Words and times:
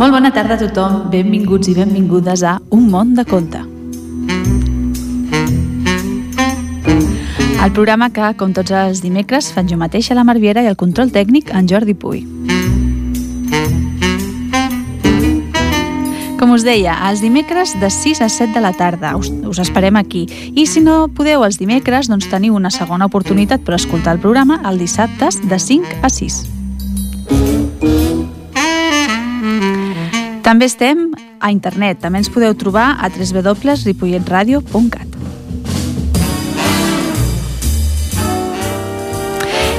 Molt 0.00 0.14
bona 0.14 0.30
tarda 0.32 0.54
a 0.56 0.60
tothom, 0.62 1.10
benvinguts 1.12 1.68
i 1.68 1.74
benvingudes 1.76 2.40
a 2.46 2.54
Un 2.72 2.86
món 2.88 3.12
de 3.18 3.24
conte. 3.28 3.60
El 7.60 7.72
programa 7.76 8.08
que, 8.08 8.30
com 8.40 8.54
tots 8.56 8.72
els 8.72 9.02
dimecres, 9.04 9.52
fan 9.52 9.68
jo 9.68 9.76
mateixa 9.76 10.16
la 10.16 10.24
Marviera 10.24 10.64
i 10.64 10.70
el 10.70 10.78
control 10.80 11.12
tècnic 11.12 11.52
en 11.52 11.68
Jordi 11.68 11.92
Puy. 11.92 12.29
Com 16.50 16.58
us 16.58 16.64
deia, 16.66 16.96
els 17.06 17.20
dimecres 17.22 17.78
de 17.78 17.86
6 17.94 18.18
a 18.24 18.26
7 18.26 18.50
de 18.56 18.60
la 18.64 18.72
tarda. 18.74 19.14
Us, 19.14 19.30
us 19.30 19.60
esperem 19.62 19.94
aquí. 19.94 20.26
I 20.58 20.66
si 20.66 20.80
no 20.82 21.06
podeu 21.06 21.46
els 21.46 21.62
dimecres, 21.62 22.10
doncs 22.10 22.26
teniu 22.26 22.58
una 22.58 22.74
segona 22.74 23.06
oportunitat 23.06 23.62
per 23.62 23.76
escoltar 23.76 24.16
el 24.16 24.22
programa 24.24 24.58
el 24.66 24.82
dissabtes 24.82 25.38
de 25.46 25.58
5 25.62 26.02
a 26.02 26.10
6. 26.10 26.50
També 30.42 30.66
estem 30.66 31.14
a 31.38 31.54
internet. 31.54 32.02
També 32.02 32.18
ens 32.18 32.26
podeu 32.34 32.50
trobar 32.58 32.98
a 32.98 33.06
www.ripolletradio.cat. 33.14 35.06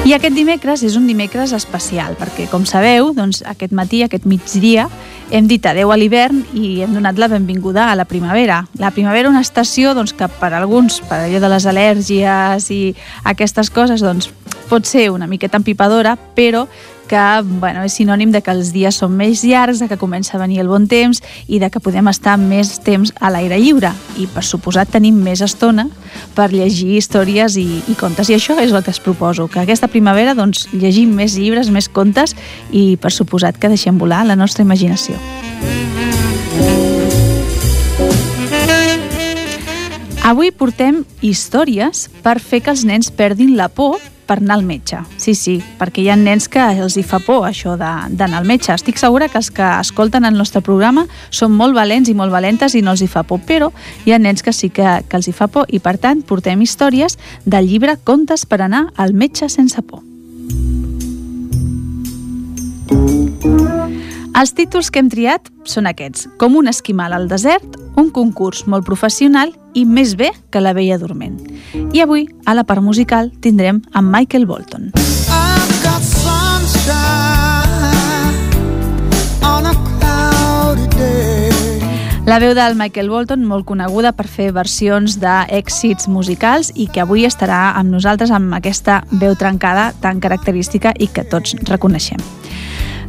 I 0.02 0.16
aquest 0.16 0.34
dimecres 0.40 0.82
és 0.88 0.96
un 0.96 1.04
dimecres 1.06 1.52
especial, 1.52 2.16
perquè, 2.16 2.48
com 2.50 2.64
sabeu, 2.66 3.12
doncs, 3.14 3.44
aquest 3.46 3.76
matí, 3.76 4.08
aquest 4.08 4.24
migdia, 4.24 4.88
hem 5.32 5.48
dit 5.48 5.66
adeu 5.66 5.92
a 5.92 5.98
l'hivern 5.98 6.44
i 6.54 6.82
hem 6.84 6.94
donat 6.94 7.18
la 7.18 7.30
benvinguda 7.32 7.88
a 7.90 7.96
la 7.96 8.06
primavera. 8.06 8.66
La 8.78 8.92
primavera 8.92 9.32
una 9.32 9.42
estació 9.42 9.96
doncs, 9.96 10.14
que 10.14 10.28
per 10.28 10.52
alguns, 10.54 11.00
per 11.08 11.24
allò 11.24 11.40
de 11.40 11.52
les 11.54 11.68
al·lèrgies 11.72 12.68
i 12.76 12.82
aquestes 13.32 13.72
coses, 13.72 14.04
doncs, 14.04 14.30
pot 14.70 14.88
ser 14.88 15.10
una 15.12 15.28
miqueta 15.28 15.60
empipadora, 15.60 16.18
però 16.36 16.66
que 17.12 17.42
bueno, 17.44 17.84
és 17.84 17.98
sinònim 18.00 18.32
de 18.32 18.40
que 18.40 18.54
els 18.56 18.72
dies 18.72 18.96
són 19.02 19.12
més 19.20 19.44
llargs, 19.44 19.82
de 19.84 19.90
que 19.92 20.00
comença 20.00 20.38
a 20.38 20.40
venir 20.40 20.62
el 20.64 20.70
bon 20.72 20.86
temps 20.88 21.20
i 21.52 21.60
de 21.60 21.68
que 21.70 21.82
podem 21.84 22.08
estar 22.08 22.38
més 22.40 22.78
temps 22.86 23.12
a 23.20 23.28
l'aire 23.34 23.58
lliure. 23.60 23.92
I, 24.16 24.30
per 24.32 24.46
suposat, 24.48 24.94
tenim 24.94 25.18
més 25.20 25.44
estona 25.44 25.90
per 26.38 26.48
llegir 26.54 26.96
històries 26.96 27.58
i, 27.60 27.68
i 27.92 27.98
contes. 28.00 28.32
I 28.32 28.38
això 28.38 28.56
és 28.64 28.72
el 28.72 28.84
que 28.86 28.94
es 28.96 29.02
proposo, 29.04 29.50
que 29.52 29.60
aquesta 29.60 29.92
primavera 29.92 30.38
doncs, 30.40 30.70
llegim 30.72 31.12
més 31.12 31.36
llibres, 31.36 31.68
més 31.68 31.92
contes 31.92 32.32
i, 32.72 32.96
per 32.96 33.12
suposat, 33.12 33.60
que 33.60 33.72
deixem 33.72 34.00
volar 34.00 34.24
la 34.24 34.40
nostra 34.40 34.64
imaginació. 34.64 35.20
Avui 40.24 40.52
portem 40.56 41.02
històries 41.20 42.06
per 42.24 42.38
fer 42.40 42.62
que 42.64 42.72
els 42.72 42.86
nens 42.88 43.12
perdin 43.12 43.58
la 43.58 43.68
por 43.68 44.00
per 44.32 44.40
anar 44.40 44.56
al 44.56 44.64
metge. 44.64 45.02
Sí, 45.20 45.34
sí, 45.36 45.58
perquè 45.80 46.06
hi 46.06 46.10
ha 46.14 46.16
nens 46.16 46.48
que 46.48 46.64
els 46.64 46.96
hi 46.96 47.04
fa 47.04 47.20
por 47.20 47.44
això 47.50 47.74
d'anar 47.76 48.40
al 48.40 48.48
metge. 48.48 48.72
Estic 48.72 49.02
segura 49.02 49.28
que 49.28 49.42
els 49.42 49.50
que 49.52 49.68
escolten 49.82 50.24
el 50.24 50.38
nostre 50.40 50.62
programa 50.64 51.04
són 51.30 51.52
molt 51.52 51.76
valents 51.76 52.08
i 52.08 52.16
molt 52.16 52.32
valentes 52.32 52.78
i 52.80 52.84
no 52.86 52.96
els 52.96 53.04
hi 53.04 53.10
fa 53.12 53.26
por, 53.28 53.44
però 53.44 53.74
hi 54.06 54.16
ha 54.16 54.22
nens 54.24 54.40
que 54.46 54.56
sí 54.56 54.72
que, 54.72 55.02
que 55.04 55.20
els 55.20 55.28
hi 55.28 55.36
fa 55.36 55.50
por 55.52 55.68
i 55.68 55.84
per 55.84 55.98
tant 56.00 56.24
portem 56.24 56.64
històries 56.64 57.20
del 57.44 57.68
llibre 57.68 57.98
Contes 58.08 58.48
per 58.48 58.62
anar 58.64 58.88
al 58.96 59.12
metge 59.12 59.52
sense 59.52 59.84
por. 59.84 60.00
Els 64.32 64.54
títols 64.56 64.88
que 64.88 65.02
hem 65.02 65.10
triat 65.12 65.50
són 65.68 65.90
aquests, 65.90 66.30
com 66.40 66.56
un 66.56 66.72
esquimal 66.72 67.12
al 67.12 67.28
desert, 67.28 67.76
un 68.00 68.08
concurs 68.16 68.64
molt 68.64 68.88
professional 68.88 69.52
i 69.76 69.84
més 69.84 70.16
bé 70.16 70.30
que 70.50 70.62
la 70.64 70.72
vella 70.72 70.98
dorment. 71.02 71.36
I 71.92 72.00
avui, 72.06 72.30
a 72.48 72.56
la 72.56 72.64
part 72.64 72.82
musical, 72.82 73.34
tindrem 73.44 73.82
amb 73.92 74.08
Michael 74.16 74.48
Bolton. 74.48 74.94
La 82.26 82.40
veu 82.40 82.54
del 82.56 82.78
Michael 82.80 83.10
Bolton, 83.12 83.44
molt 83.44 83.68
coneguda 83.68 84.14
per 84.16 84.30
fer 84.32 84.54
versions 84.56 85.20
d'èxits 85.20 86.08
musicals 86.08 86.72
i 86.80 86.88
que 86.88 87.04
avui 87.04 87.28
estarà 87.28 87.74
amb 87.76 87.92
nosaltres 87.92 88.32
amb 88.32 88.56
aquesta 88.56 89.02
veu 89.12 89.36
trencada 89.36 89.92
tan 90.00 90.24
característica 90.24 90.96
i 90.96 91.12
que 91.12 91.28
tots 91.28 91.58
reconeixem. 91.68 92.41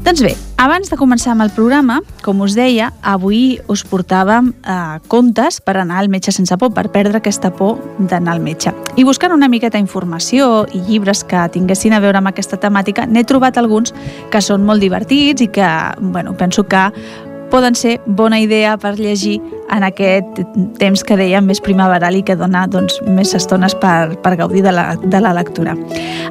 Doncs 0.03 0.19
bé, 0.19 0.33
abans 0.59 0.89
de 0.91 0.97
començar 0.99 1.31
amb 1.31 1.45
el 1.45 1.53
programa, 1.55 2.01
com 2.25 2.41
us 2.43 2.57
deia, 2.59 2.89
avui 3.07 3.61
us 3.71 3.85
portàvem 3.87 4.49
eh, 4.51 4.97
contes 5.07 5.61
per 5.63 5.77
anar 5.79 6.01
al 6.03 6.11
metge 6.11 6.35
sense 6.35 6.59
por, 6.59 6.73
per 6.75 6.89
perdre 6.91 7.21
aquesta 7.21 7.53
por 7.55 7.79
d'anar 8.11 8.35
al 8.35 8.43
metge. 8.43 8.73
I 8.99 9.07
buscant 9.07 9.31
una 9.31 9.47
miqueta 9.47 9.79
informació 9.79 10.67
i 10.75 10.83
llibres 10.89 11.23
que 11.23 11.45
tinguessin 11.55 11.95
a 11.95 12.03
veure 12.03 12.19
amb 12.19 12.33
aquesta 12.33 12.59
temàtica, 12.59 13.07
n'he 13.07 13.23
trobat 13.23 13.63
alguns 13.63 13.95
que 14.35 14.43
són 14.43 14.67
molt 14.67 14.83
divertits 14.83 15.47
i 15.47 15.53
que, 15.55 15.71
bueno, 16.03 16.35
penso 16.35 16.67
que 16.67 16.89
poden 17.53 17.77
ser 17.77 18.01
bona 18.07 18.41
idea 18.41 18.79
per 18.81 18.97
llegir 18.97 19.37
en 19.73 19.85
aquest 19.85 20.41
temps 20.81 21.03
que 21.05 21.17
dèiem 21.21 21.45
més 21.45 21.61
primaveral 21.65 22.17
i 22.17 22.23
que 22.25 22.37
dona 22.37 22.65
doncs, 22.69 22.97
més 23.05 23.35
estones 23.37 23.77
per, 23.77 24.17
per 24.25 24.35
gaudir 24.41 24.63
de 24.65 24.73
la, 24.73 24.95
de 24.97 25.21
la 25.21 25.35
lectura. 25.37 25.77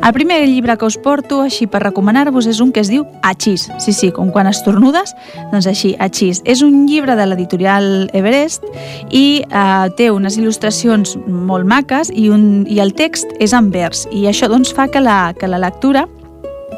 El 0.01 0.13
primer 0.17 0.39
llibre 0.49 0.75
que 0.81 0.87
us 0.89 0.97
porto, 0.97 1.43
així 1.45 1.67
per 1.69 1.83
recomanar-vos, 1.85 2.47
és 2.49 2.61
un 2.63 2.71
que 2.73 2.81
es 2.81 2.89
diu 2.89 3.05
Achís. 3.21 3.67
Sí, 3.81 3.93
sí, 3.93 4.09
com 4.15 4.31
quan 4.33 4.49
estornudes, 4.49 5.13
doncs 5.51 5.69
així, 5.69 5.93
Achís. 6.01 6.41
És 6.45 6.63
un 6.65 6.87
llibre 6.89 7.15
de 7.17 7.27
l'editorial 7.29 8.09
Everest 8.17 8.65
i 9.09 9.43
eh, 9.45 9.91
té 9.97 10.09
unes 10.09 10.39
il·lustracions 10.41 11.19
molt 11.27 11.69
maques 11.69 12.09
i, 12.13 12.31
un, 12.33 12.65
i 12.65 12.81
el 12.81 12.95
text 12.97 13.37
és 13.39 13.53
en 13.53 13.69
vers. 13.73 14.07
I 14.09 14.25
això 14.31 14.49
doncs, 14.49 14.73
fa 14.73 14.89
que 14.89 15.05
la, 15.05 15.35
que 15.37 15.49
la 15.49 15.61
lectura 15.61 16.07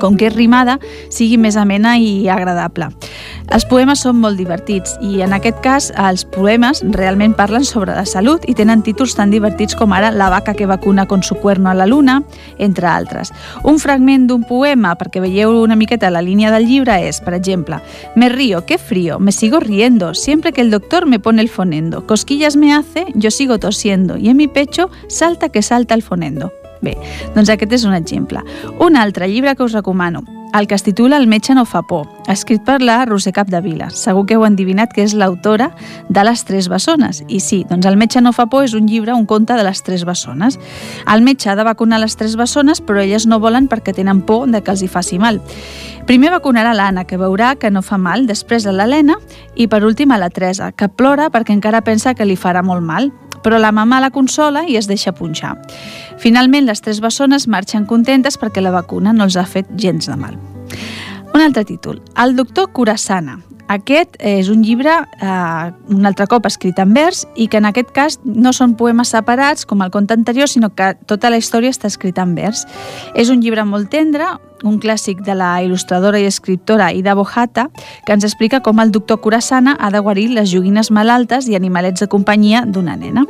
com 0.02 0.18
que 0.18 0.28
és 0.30 0.36
rimada, 0.36 0.80
sigui 1.10 1.38
més 1.38 1.58
amena 1.58 1.98
i 1.98 2.28
agradable. 2.30 2.90
Els 3.54 3.66
poemes 3.68 4.02
són 4.06 4.22
molt 4.22 4.40
divertits 4.40 4.96
i 5.04 5.22
en 5.22 5.34
aquest 5.36 5.60
cas 5.64 5.90
els 6.00 6.24
poemes 6.26 6.82
realment 6.96 7.36
parlen 7.36 7.66
sobre 7.68 7.94
la 7.94 8.06
salut 8.08 8.46
i 8.48 8.56
tenen 8.56 8.82
títols 8.86 9.18
tan 9.18 9.34
divertits 9.34 9.76
com 9.76 9.92
ara 9.94 10.14
La 10.16 10.30
vaca 10.32 10.54
que 10.54 10.66
vacuna 10.66 11.06
con 11.06 11.24
su 11.24 11.36
cuerno 11.36 11.70
a 11.70 11.74
la 11.74 11.86
luna, 11.86 12.22
entre 12.58 12.88
altres. 12.88 13.34
Un 13.64 13.80
fragment 13.80 14.28
d'un 14.28 14.48
poema, 14.48 14.96
perquè 14.96 15.22
veieu 15.22 15.52
una 15.62 15.76
miqueta 15.76 16.10
la 16.10 16.24
línia 16.24 16.52
del 16.52 16.68
llibre, 16.68 16.98
és, 17.08 17.20
per 17.22 17.34
exemple, 17.34 17.82
Me 18.16 18.30
río, 18.30 18.66
qué 18.66 18.78
frío, 18.78 19.20
me 19.20 19.32
sigo 19.32 19.60
riendo, 19.60 20.14
siempre 20.14 20.54
que 20.54 20.62
el 20.62 20.72
doctor 20.72 21.06
me 21.06 21.20
pone 21.20 21.42
el 21.42 21.50
fonendo. 21.50 22.08
Cosquillas 22.08 22.56
me 22.56 22.74
hace, 22.74 23.08
yo 23.16 23.32
sigo 23.32 23.60
tosiendo 23.60 24.18
y 24.18 24.30
en 24.30 24.38
mi 24.38 24.48
pecho 24.48 24.90
salta 25.08 25.50
que 25.50 25.62
salta 25.62 25.94
el 25.94 26.04
fonendo. 26.04 26.63
Bé, 26.84 26.98
doncs 27.34 27.50
aquest 27.50 27.80
és 27.80 27.88
un 27.88 27.96
exemple. 27.96 28.44
Un 28.84 29.00
altre 29.00 29.30
llibre 29.32 29.56
que 29.56 29.64
us 29.64 29.74
recomano, 29.74 30.24
el 30.54 30.68
que 30.68 30.76
es 30.76 30.84
titula 30.84 31.18
El 31.18 31.26
metge 31.26 31.56
no 31.56 31.64
fa 31.66 31.82
por, 31.82 32.06
escrit 32.30 32.62
per 32.62 32.76
la 32.84 33.00
Roser 33.08 33.32
Capdevila. 33.34 33.88
Segur 33.90 34.28
que 34.30 34.36
heu 34.38 34.44
endivinat 34.46 34.92
que 34.94 35.02
és 35.02 35.16
l'autora 35.18 35.72
de 36.14 36.26
Les 36.28 36.44
Tres 36.46 36.68
Bessones. 36.70 37.24
I 37.26 37.40
sí, 37.42 37.64
doncs 37.70 37.88
El 37.90 37.98
metge 37.98 38.22
no 38.22 38.36
fa 38.38 38.46
por 38.52 38.68
és 38.68 38.76
un 38.78 38.86
llibre, 38.86 39.16
un 39.18 39.26
conte 39.26 39.58
de 39.58 39.64
les 39.66 39.82
Tres 39.82 40.06
Bessones. 40.06 40.60
El 41.10 41.26
metge 41.26 41.50
ha 41.50 41.56
de 41.58 41.66
vacunar 41.66 42.04
les 42.04 42.14
Tres 42.20 42.38
Bessones, 42.38 42.84
però 42.86 43.02
elles 43.02 43.26
no 43.26 43.42
volen 43.42 43.66
perquè 43.68 43.96
tenen 43.98 44.22
por 44.22 44.46
de 44.46 44.62
que 44.62 44.76
els 44.76 44.86
hi 44.86 44.92
faci 44.92 45.18
mal. 45.18 45.42
Primer 46.06 46.30
vacunarà 46.36 46.76
l'Anna, 46.78 47.08
que 47.10 47.18
veurà 47.18 47.56
que 47.56 47.72
no 47.72 47.82
fa 47.82 47.98
mal, 47.98 48.28
després 48.28 48.68
a 48.68 48.76
l'Helena 48.76 49.18
i 49.56 49.66
per 49.72 49.82
últim 49.88 50.12
a 50.12 50.20
la 50.22 50.30
Teresa, 50.30 50.70
que 50.72 50.92
plora 50.92 51.32
perquè 51.32 51.56
encara 51.56 51.82
pensa 51.82 52.14
que 52.14 52.28
li 52.30 52.38
farà 52.38 52.62
molt 52.62 52.84
mal 52.86 53.10
però 53.44 53.60
la 53.60 53.74
mamà 53.76 54.00
la 54.02 54.12
consola 54.12 54.64
i 54.68 54.78
es 54.80 54.88
deixa 54.90 55.14
punxar. 55.14 55.58
Finalment, 56.24 56.66
les 56.66 56.82
tres 56.82 57.02
bessones 57.04 57.48
marxen 57.48 57.86
contentes 57.86 58.40
perquè 58.40 58.64
la 58.64 58.74
vacuna 58.74 59.14
no 59.14 59.28
els 59.28 59.38
ha 59.38 59.46
fet 59.46 59.70
gens 59.76 60.10
de 60.10 60.18
mal. 60.18 60.40
Un 61.34 61.42
altre 61.42 61.66
títol, 61.66 62.02
El 62.16 62.36
doctor 62.36 62.72
Curassana. 62.72 63.40
Aquest 63.74 64.18
és 64.20 64.50
un 64.52 64.62
llibre, 64.62 64.92
eh, 64.92 65.72
un 65.90 66.06
altre 66.06 66.28
cop 66.28 66.46
escrit 66.46 66.78
en 66.78 66.94
vers, 66.94 67.24
i 67.36 67.48
que 67.48 67.58
en 67.58 67.66
aquest 67.66 67.90
cas 67.96 68.20
no 68.24 68.52
són 68.54 68.76
poemes 68.76 69.10
separats, 69.16 69.66
com 69.66 69.82
el 69.82 69.90
conte 69.90 70.14
anterior, 70.14 70.48
sinó 70.48 70.70
que 70.76 70.94
tota 71.08 71.32
la 71.32 71.38
història 71.38 71.72
està 71.72 71.88
escrita 71.88 72.22
en 72.22 72.36
vers. 72.36 72.68
És 73.16 73.30
un 73.30 73.42
llibre 73.42 73.66
molt 73.66 73.90
tendre, 73.90 74.38
un 74.64 74.80
clàssic 74.80 75.24
de 75.26 75.34
la 75.34 75.64
il·lustradora 75.64 76.20
i 76.20 76.26
escriptora 76.26 76.92
Ida 76.94 77.16
Bojata, 77.16 77.70
que 78.06 78.14
ens 78.14 78.24
explica 78.24 78.62
com 78.62 78.80
el 78.80 78.92
doctor 78.92 79.20
Curassana 79.20 79.76
ha 79.80 79.90
de 79.90 80.00
guarir 80.00 80.30
les 80.30 80.52
joguines 80.52 80.92
malaltes 80.92 81.48
i 81.48 81.56
animalets 81.56 82.00
de 82.00 82.08
companyia 82.08 82.66
d'una 82.68 82.96
nena. 82.96 83.26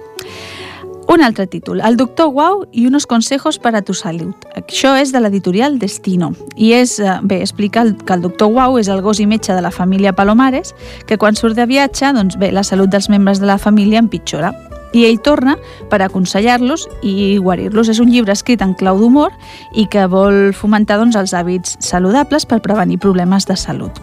Un 1.14 1.22
altre 1.22 1.46
títol, 1.46 1.80
El 1.86 1.96
doctor 1.96 2.32
Guau 2.34 2.64
i 2.72 2.88
unos 2.88 3.06
consejos 3.06 3.60
para 3.60 3.84
tu 3.86 3.94
salut. 3.94 4.48
Això 4.58 4.96
és 4.98 5.12
de 5.14 5.20
l'editorial 5.22 5.78
Destino 5.78 6.32
i 6.58 6.72
és, 6.74 6.96
eh, 6.98 7.20
bé, 7.22 7.38
explica 7.42 7.84
que 7.94 8.14
el 8.14 8.24
doctor 8.24 8.50
Guau 8.50 8.80
és 8.80 8.90
el 8.90 9.04
gos 9.04 9.20
i 9.20 9.28
metge 9.28 9.54
de 9.54 9.62
la 9.62 9.70
família 9.70 10.16
Palomares 10.18 10.74
que 11.06 11.20
quan 11.20 11.36
surt 11.36 11.56
de 11.56 11.68
viatge, 11.68 12.12
doncs 12.14 12.40
bé, 12.40 12.52
la 12.52 12.64
salut 12.64 12.90
dels 12.90 13.10
membres 13.10 13.40
de 13.40 13.46
la 13.46 13.60
família 13.60 14.00
empitjora. 14.00 14.56
I 14.94 15.06
ell 15.06 15.20
torna 15.22 15.58
per 15.90 16.02
aconsellar-los 16.06 16.88
i 17.02 17.38
guarir-los. 17.38 17.90
És 17.90 18.00
un 18.00 18.12
llibre 18.14 18.34
escrit 18.34 18.62
en 18.62 18.76
clau 18.78 19.00
d'humor 19.02 19.34
i 19.74 19.88
que 19.92 20.06
vol 20.08 20.54
fomentar 20.56 21.00
doncs, 21.02 21.18
els 21.20 21.34
hàbits 21.34 21.78
saludables 21.84 22.46
per 22.46 22.62
prevenir 22.64 23.00
problemes 23.02 23.48
de 23.50 23.58
salut. 23.58 24.00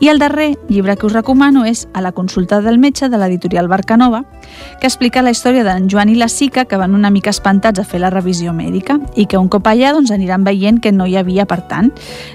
I 0.00 0.08
el 0.08 0.18
darrer 0.18 0.54
llibre 0.68 0.96
que 0.96 1.06
us 1.06 1.16
recomano 1.16 1.64
és 1.66 1.86
A 1.94 2.00
la 2.00 2.12
consulta 2.12 2.60
del 2.60 2.78
metge 2.78 3.08
de 3.08 3.18
l'editorial 3.18 3.68
Barcanova, 3.68 4.24
que 4.80 4.86
explica 4.86 5.22
la 5.22 5.32
història 5.34 5.64
d'en 5.64 5.88
Joan 5.90 6.12
i 6.12 6.16
la 6.18 6.28
Sica 6.28 6.64
que 6.64 6.78
van 6.78 6.94
una 6.94 7.10
mica 7.10 7.30
espantats 7.30 7.80
a 7.80 7.84
fer 7.84 8.00
la 8.00 8.10
revisió 8.10 8.52
mèdica 8.52 8.98
i 9.16 9.26
que 9.26 9.38
un 9.38 9.48
cop 9.48 9.66
allà 9.66 9.92
doncs, 9.96 10.12
aniran 10.14 10.44
veient 10.44 10.80
que 10.80 10.92
no 10.92 11.06
hi 11.06 11.16
havia 11.16 11.46
per 11.46 11.62
tant. 11.68 11.90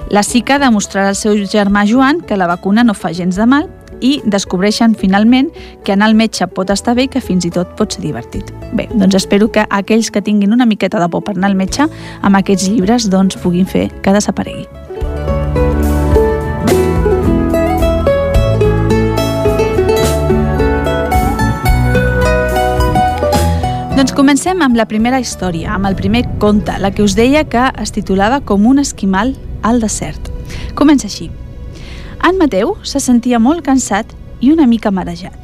La 0.09 0.23
Sica 0.23 0.59
demostrarà 0.59 1.13
al 1.13 1.19
seu 1.19 1.38
germà 1.45 1.85
Joan 1.88 2.21
que 2.21 2.38
la 2.38 2.47
vacuna 2.47 2.83
no 2.83 2.94
fa 2.94 3.13
gens 3.13 3.39
de 3.39 3.47
mal 3.47 3.69
i 4.03 4.19
descobreixen 4.27 4.94
finalment 5.00 5.50
que 5.83 5.95
anar 5.95 6.11
al 6.11 6.17
metge 6.19 6.47
pot 6.51 6.69
estar 6.73 6.95
bé 7.00 7.07
i 7.07 7.11
que 7.11 7.23
fins 7.23 7.47
i 7.47 7.51
tot 7.53 7.73
pot 7.79 7.95
ser 7.95 8.03
divertit. 8.03 8.51
Bé, 8.75 8.89
doncs 8.91 9.17
espero 9.23 9.50
que 9.51 9.65
aquells 9.69 10.11
que 10.11 10.21
tinguin 10.21 10.53
una 10.53 10.67
miqueta 10.69 11.01
de 11.01 11.09
por 11.09 11.23
per 11.23 11.38
anar 11.38 11.53
al 11.53 11.59
metge 11.59 11.88
amb 12.21 12.39
aquests 12.39 12.69
llibres 12.69 13.09
doncs 13.09 13.39
puguin 13.41 13.69
fer 13.69 13.89
que 14.03 14.15
desaparegui. 14.15 14.67
Doncs 23.94 24.11
comencem 24.17 24.59
amb 24.65 24.75
la 24.75 24.83
primera 24.89 25.21
història, 25.23 25.77
amb 25.77 25.88
el 25.88 25.95
primer 25.95 26.25
conte, 26.41 26.75
la 26.83 26.91
que 26.91 27.05
us 27.05 27.15
deia 27.15 27.45
que 27.47 27.69
es 27.79 27.95
titulava 27.95 28.41
Com 28.44 28.65
un 28.67 28.83
esquimal 28.83 29.31
al 29.63 29.79
desert. 29.79 30.27
Comença 30.75 31.07
així. 31.07 31.29
En 32.23 32.37
Mateu 32.39 32.77
se 32.87 33.01
sentia 33.03 33.35
molt 33.35 33.65
cansat 33.65 34.13
i 34.39 34.53
una 34.53 34.63
mica 34.63 34.91
marejat. 34.95 35.35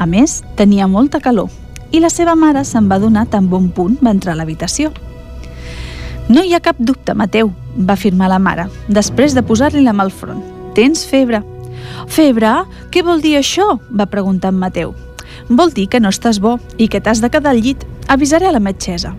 A 0.00 0.06
més, 0.08 0.38
tenia 0.56 0.86
molta 0.88 1.20
calor 1.20 1.50
i 1.92 2.00
la 2.00 2.08
seva 2.08 2.32
mare 2.38 2.62
se'n 2.64 2.88
va 2.88 3.00
donar 3.02 3.26
tan 3.28 3.50
bon 3.50 3.68
punt 3.76 3.98
va 4.00 4.14
entrar 4.14 4.32
a 4.32 4.38
l'habitació. 4.38 4.94
No 6.30 6.40
hi 6.46 6.54
ha 6.54 6.62
cap 6.64 6.78
dubte, 6.78 7.12
Mateu, 7.12 7.50
va 7.76 7.98
afirmar 7.98 8.30
la 8.32 8.38
mare, 8.38 8.68
després 8.88 9.36
de 9.36 9.42
posar-li 9.44 9.84
la 9.84 9.92
mà 9.92 10.06
al 10.06 10.14
front. 10.14 10.40
Tens 10.72 11.04
febre. 11.04 11.42
Febre? 12.08 12.54
Què 12.94 13.02
vol 13.04 13.20
dir 13.20 13.36
això? 13.36 13.74
va 13.90 14.08
preguntar 14.08 14.54
en 14.54 14.60
Mateu. 14.62 14.94
Vol 15.50 15.74
dir 15.74 15.88
que 15.90 16.00
no 16.00 16.14
estàs 16.14 16.40
bo 16.40 16.56
i 16.78 16.88
que 16.88 17.00
t'has 17.02 17.20
de 17.20 17.28
quedar 17.28 17.52
al 17.52 17.60
llit. 17.60 17.84
Avisaré 18.08 18.48
a 18.48 18.54
la 18.56 18.62
metgessa. 18.62 19.16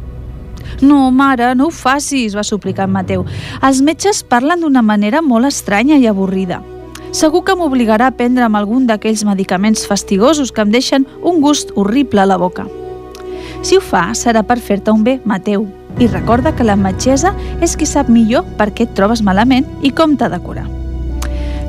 No, 0.79 1.11
mare, 1.11 1.53
no 1.55 1.67
ho 1.67 1.75
facis, 1.75 2.35
va 2.37 2.47
suplicar 2.47 2.87
en 2.87 2.95
Mateu. 2.95 3.25
Els 3.61 3.81
metges 3.83 4.23
parlen 4.23 4.63
d'una 4.63 4.81
manera 4.81 5.21
molt 5.21 5.49
estranya 5.51 5.99
i 5.99 6.07
avorrida. 6.07 6.61
Segur 7.11 7.43
que 7.43 7.57
m'obligarà 7.59 8.07
a 8.07 8.15
prendre 8.15 8.45
amb 8.47 8.55
algun 8.55 8.85
d'aquells 8.87 9.25
medicaments 9.27 9.83
fastigosos 9.87 10.53
que 10.55 10.63
em 10.63 10.71
deixen 10.71 11.05
un 11.21 11.41
gust 11.43 11.75
horrible 11.75 12.23
a 12.23 12.29
la 12.29 12.39
boca. 12.39 12.67
Si 13.61 13.75
ho 13.77 13.81
fa, 13.83 14.07
serà 14.15 14.45
per 14.47 14.61
fer-te 14.63 14.95
un 14.95 15.03
bé, 15.03 15.19
Mateu. 15.25 15.67
I 15.99 16.07
recorda 16.07 16.55
que 16.55 16.63
la 16.63 16.79
metgessa 16.79 17.33
és 17.61 17.75
qui 17.75 17.85
sap 17.85 18.07
millor 18.09 18.47
per 18.57 18.71
què 18.71 18.87
et 18.87 18.95
trobes 18.95 19.21
malament 19.21 19.67
i 19.83 19.91
com 19.91 20.15
t'ha 20.15 20.31
de 20.31 20.39
curar. 20.39 20.69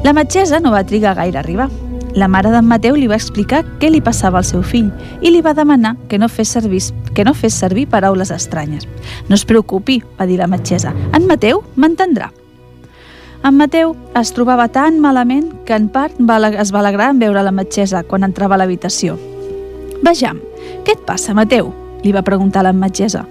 La 0.06 0.14
metgessa 0.14 0.60
no 0.62 0.70
va 0.70 0.86
trigar 0.86 1.16
gaire 1.18 1.38
a 1.38 1.42
arribar. 1.42 1.68
La 2.14 2.28
mare 2.28 2.50
d'en 2.52 2.66
Mateu 2.68 2.96
li 2.98 3.06
va 3.08 3.16
explicar 3.16 3.62
què 3.80 3.88
li 3.88 4.02
passava 4.04 4.36
al 4.36 4.44
seu 4.44 4.60
fill 4.60 4.90
i 5.24 5.30
li 5.32 5.40
va 5.40 5.54
demanar 5.56 5.94
que 6.10 6.18
no 6.20 6.28
fes 6.28 6.50
servir, 6.52 6.82
que 7.16 7.24
no 7.24 7.32
fes 7.32 7.56
servir 7.56 7.86
paraules 7.88 8.30
estranyes. 8.30 8.84
No 9.30 9.38
es 9.38 9.46
preocupi, 9.48 10.02
va 10.18 10.28
dir 10.28 10.36
la 10.36 10.50
metgessa. 10.50 10.92
En 11.16 11.26
Mateu 11.26 11.62
m'entendrà. 11.76 12.28
En 13.42 13.56
Mateu 13.56 13.96
es 14.20 14.32
trobava 14.36 14.68
tan 14.68 15.00
malament 15.00 15.48
que 15.64 15.74
en 15.74 15.88
part 15.88 16.20
es 16.20 16.74
va 16.74 16.80
alegrar 16.80 17.10
en 17.10 17.18
veure 17.18 17.42
la 17.42 17.50
metgessa 17.50 18.04
quan 18.04 18.28
entrava 18.28 18.54
a 18.54 18.60
l'habitació. 18.60 19.16
Vejam, 20.04 20.38
què 20.84 20.92
et 20.92 21.06
passa, 21.06 21.32
Mateu? 21.32 21.72
li 22.02 22.12
va 22.12 22.22
preguntar 22.26 22.64
la 22.66 22.72
metgessa. 22.72 23.24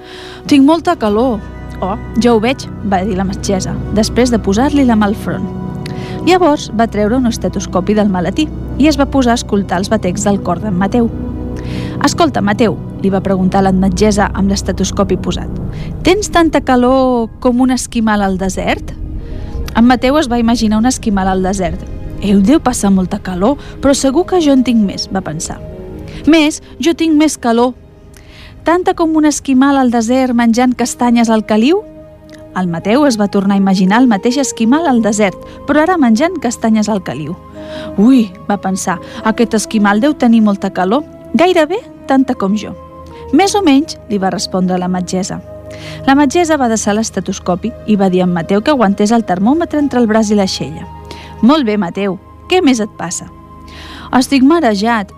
Tinc 0.48 0.66
molta 0.66 0.95
calor. 0.95 1.39
Oh, 1.81 1.98
ja 2.22 2.34
ho 2.34 2.39
veig, 2.39 2.68
va 2.86 3.01
dir 3.04 3.18
la 3.18 3.25
metgessa, 3.25 3.74
després 3.98 4.31
de 4.31 4.39
posar-li 4.39 4.86
la 4.86 4.95
mà 4.95 5.10
al 5.10 5.16
front. 5.18 5.48
Llavors 6.27 6.69
va 6.77 6.88
treure 6.88 7.18
un 7.18 7.25
estetoscopi 7.25 7.95
del 7.98 8.12
maletí 8.13 8.48
i 8.78 8.88
es 8.88 8.98
va 9.00 9.10
posar 9.12 9.36
a 9.36 9.40
escoltar 9.40 9.82
els 9.82 9.90
batecs 9.92 10.24
del 10.28 10.42
cor 10.44 10.62
d'en 10.62 10.78
Mateu. 10.78 11.10
Escolta, 12.06 12.42
Mateu, 12.42 12.78
li 13.02 13.10
va 13.14 13.22
preguntar 13.22 13.62
l'admetgesa 13.66 14.30
amb 14.34 14.50
l'estetoscopi 14.50 15.18
posat. 15.22 15.50
Tens 16.06 16.32
tanta 16.34 16.62
calor 16.66 17.30
com 17.44 17.62
un 17.62 17.74
esquimal 17.76 18.24
al 18.26 18.38
desert? 18.42 18.94
En 19.76 19.86
Mateu 19.88 20.18
es 20.20 20.30
va 20.32 20.40
imaginar 20.40 20.80
un 20.82 20.90
esquimal 20.90 21.30
al 21.30 21.44
desert. 21.44 21.82
Ell 22.22 22.42
deu 22.46 22.60
passar 22.62 22.92
molta 22.94 23.20
calor, 23.20 23.58
però 23.82 23.94
segur 23.98 24.26
que 24.30 24.42
jo 24.42 24.54
en 24.54 24.66
tinc 24.66 24.82
més, 24.86 25.08
va 25.14 25.24
pensar. 25.26 25.60
Més, 26.30 26.62
jo 26.80 26.94
tinc 26.98 27.16
més 27.18 27.38
calor. 27.38 27.74
Tanta 28.66 28.94
com 28.94 29.16
un 29.18 29.26
esquimal 29.26 29.78
al 29.78 29.90
desert 29.90 30.38
menjant 30.38 30.76
castanyes 30.78 31.32
al 31.34 31.46
caliu? 31.50 31.82
El 32.58 32.68
Mateu 32.68 33.06
es 33.08 33.16
va 33.18 33.30
tornar 33.32 33.56
a 33.56 33.62
imaginar 33.62 34.02
el 34.02 34.10
mateix 34.12 34.38
esquimal 34.42 34.86
al 34.90 35.02
desert, 35.02 35.38
però 35.66 35.86
ara 35.86 35.96
menjant 35.98 36.36
castanyes 36.44 36.90
al 36.92 37.02
caliu. 37.02 37.38
Ui, 37.98 38.30
va 38.50 38.60
pensar, 38.62 39.00
aquest 39.24 39.56
esquimal 39.58 40.02
deu 40.02 40.13
tenir 40.13 40.42
molta 40.42 40.72
calor, 40.72 41.04
gairebé 41.34 41.80
tanta 42.08 42.36
com 42.36 42.56
jo. 42.58 42.74
Més 43.34 43.56
o 43.56 43.62
menys, 43.63 43.98
li 44.10 44.19
va 44.19 44.31
respondre 44.34 44.78
la 44.80 44.92
metgessa. 44.92 45.40
La 46.06 46.16
metgessa 46.19 46.58
va 46.60 46.68
deixar 46.72 46.96
l'estetoscopi 46.98 47.72
i 47.88 47.96
va 47.96 48.10
dir 48.12 48.22
a 48.22 48.28
en 48.28 48.34
Mateu 48.34 48.62
que 48.62 48.74
aguantés 48.74 49.12
el 49.16 49.24
termòmetre 49.24 49.80
entre 49.80 50.02
el 50.02 50.08
braç 50.08 50.31
i 50.31 50.40
la 50.40 50.48
xella. 50.48 50.88
Molt 51.42 51.66
bé, 51.66 51.78
Mateu, 51.78 52.18
què 52.50 52.62
més 52.62 52.81
et 52.84 52.92
passa? 52.98 53.30
Estic 54.18 54.44
marejat. 54.44 55.13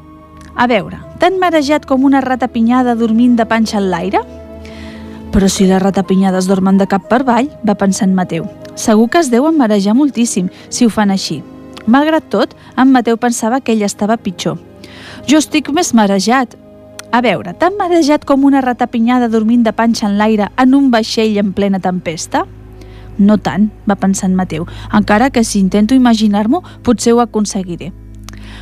A 0.54 0.68
veure, 0.69 1.00
tan 1.19 1.40
marejat 1.42 1.88
com 1.90 2.04
una 2.06 2.22
rata 2.22 2.48
pinyada 2.48 2.94
dormint 2.95 3.34
de 3.36 3.48
panxa 3.50 3.80
en 3.80 3.90
l'aire? 3.90 4.22
Però 5.34 5.50
si 5.50 5.66
les 5.66 5.81
ratapinyades 5.81 6.45
dormen 6.45 6.78
de 6.78 6.86
cap 6.86 7.10
per 7.10 7.24
avall, 7.24 7.50
va 7.66 7.74
pensar 7.74 8.06
en 8.06 8.13
Mateu. 8.13 8.45
Segur 8.75 9.10
que 9.10 9.24
es 9.24 9.31
deuen 9.34 9.57
marejar 9.57 9.98
moltíssim 9.98 10.51
si 10.69 10.86
ho 10.86 10.94
fan 10.94 11.10
així. 11.10 11.42
Malgrat 11.88 12.30
tot, 12.31 12.56
en 12.77 12.91
Mateu 12.91 13.18
pensava 13.18 13.59
que 13.62 13.74
ell 13.74 13.83
estava 13.83 14.18
pitjor. 14.18 14.59
Jo 15.27 15.39
estic 15.39 15.69
més 15.75 15.94
marejat. 15.94 16.56
A 17.13 17.21
veure, 17.21 17.53
tan 17.53 17.75
marejat 17.77 18.25
com 18.25 18.45
una 18.47 18.62
ratapinyada 18.62 19.30
dormint 19.30 19.63
de 19.63 19.74
panxa 19.74 20.07
en 20.07 20.18
l'aire 20.18 20.50
en 20.57 20.74
un 20.74 20.89
vaixell 20.91 21.38
en 21.38 21.51
plena 21.53 21.80
tempesta? 21.80 22.45
No 23.18 23.38
tant, 23.38 23.69
va 23.85 24.00
pensar 24.00 24.31
en 24.31 24.35
Mateu, 24.35 24.65
encara 24.91 25.30
que 25.30 25.44
si 25.44 25.59
intento 25.59 25.94
imaginar-m'ho 25.94 26.63
potser 26.83 27.13
ho 27.13 27.21
aconseguiré. 27.21 27.91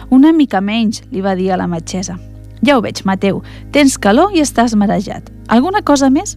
Una 0.10 0.34
mica 0.34 0.60
menys, 0.60 1.06
li 1.12 1.22
va 1.22 1.38
dir 1.40 1.52
a 1.54 1.58
la 1.58 1.70
metgessa. 1.72 2.18
Ja 2.62 2.78
ho 2.78 2.82
veig, 2.84 3.06
Mateu, 3.06 3.42
tens 3.72 3.98
calor 3.98 4.36
i 4.36 4.44
estàs 4.44 4.76
marejat. 4.76 5.32
Alguna 5.48 5.82
cosa 5.82 6.10
més? 6.10 6.36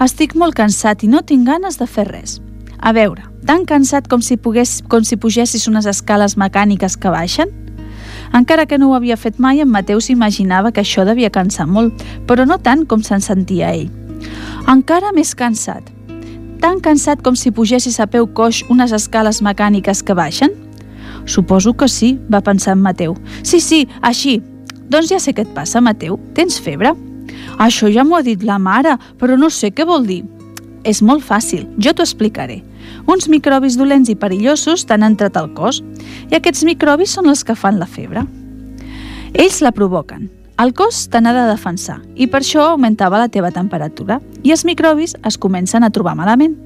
Estic 0.00 0.36
molt 0.38 0.54
cansat 0.54 1.02
i 1.02 1.10
no 1.10 1.24
tinc 1.26 1.48
ganes 1.48 1.80
de 1.80 1.86
fer 1.90 2.06
res. 2.08 2.38
A 2.78 2.94
veure, 2.94 3.26
tan 3.48 3.64
cansat 3.64 4.10
com 4.12 4.20
si, 4.20 4.36
pogués, 4.36 4.82
com 4.92 5.00
si 5.08 5.16
pugessis 5.16 5.64
unes 5.70 5.86
escales 5.88 6.36
mecàniques 6.36 6.98
que 7.00 7.08
baixen? 7.08 7.48
Encara 8.36 8.66
que 8.68 8.76
no 8.76 8.90
ho 8.90 8.96
havia 8.96 9.16
fet 9.16 9.38
mai, 9.40 9.62
en 9.64 9.70
Mateu 9.72 10.02
s'imaginava 10.04 10.68
que 10.68 10.82
això 10.84 11.06
devia 11.08 11.32
cansar 11.32 11.64
molt, 11.64 12.04
però 12.28 12.44
no 12.44 12.58
tant 12.60 12.84
com 12.84 13.00
se'n 13.00 13.24
sentia 13.24 13.72
ell. 13.72 13.88
Encara 14.68 15.14
més 15.16 15.32
cansat. 15.32 15.88
Tan 16.60 16.82
cansat 16.84 17.24
com 17.24 17.38
si 17.40 17.54
pugessis 17.54 17.96
a 18.04 18.08
peu 18.10 18.28
coix 18.36 18.60
unes 18.68 18.92
escales 18.92 19.40
mecàniques 19.40 20.04
que 20.04 20.18
baixen? 20.18 20.52
Suposo 21.24 21.72
que 21.72 21.88
sí, 21.88 22.18
va 22.28 22.44
pensar 22.44 22.76
en 22.76 22.84
Mateu. 22.84 23.16
Sí, 23.42 23.62
sí, 23.64 23.86
així. 24.02 24.42
Doncs 24.92 25.08
ja 25.08 25.22
sé 25.24 25.32
què 25.32 25.48
et 25.48 25.54
passa, 25.56 25.80
Mateu. 25.80 26.20
Tens 26.36 26.60
febre? 26.60 26.92
Això 27.56 27.88
ja 27.88 28.04
m'ho 28.04 28.18
ha 28.18 28.26
dit 28.26 28.44
la 28.44 28.58
mare, 28.60 28.98
però 29.16 29.40
no 29.40 29.48
sé 29.48 29.72
què 29.72 29.88
vol 29.88 30.04
dir. 30.04 30.24
És 30.84 31.00
molt 31.00 31.24
fàcil, 31.24 31.64
jo 31.80 31.96
t'ho 31.96 32.04
explicaré. 32.04 32.62
Uns 33.06 33.28
microbis 33.28 33.78
dolents 33.78 34.10
i 34.12 34.16
perillosos 34.16 34.86
t'han 34.86 35.06
entrat 35.06 35.36
al 35.36 35.52
cos 35.54 35.82
i 36.30 36.36
aquests 36.38 36.64
microbis 36.68 37.14
són 37.16 37.30
els 37.30 37.44
que 37.44 37.56
fan 37.56 37.78
la 37.80 37.86
febre. 37.88 38.26
Ells 39.34 39.62
la 39.62 39.72
provoquen. 39.72 40.28
El 40.58 40.72
cos 40.74 41.04
te 41.06 41.20
n'ha 41.22 41.30
de 41.36 41.44
defensar 41.46 42.00
i 42.18 42.26
per 42.26 42.40
això 42.40 42.64
augmentava 42.72 43.20
la 43.20 43.28
teva 43.30 43.52
temperatura 43.54 44.16
i 44.42 44.50
els 44.50 44.64
microbis 44.66 45.14
es 45.28 45.36
comencen 45.38 45.86
a 45.86 45.90
trobar 45.94 46.16
malament. 46.18 46.56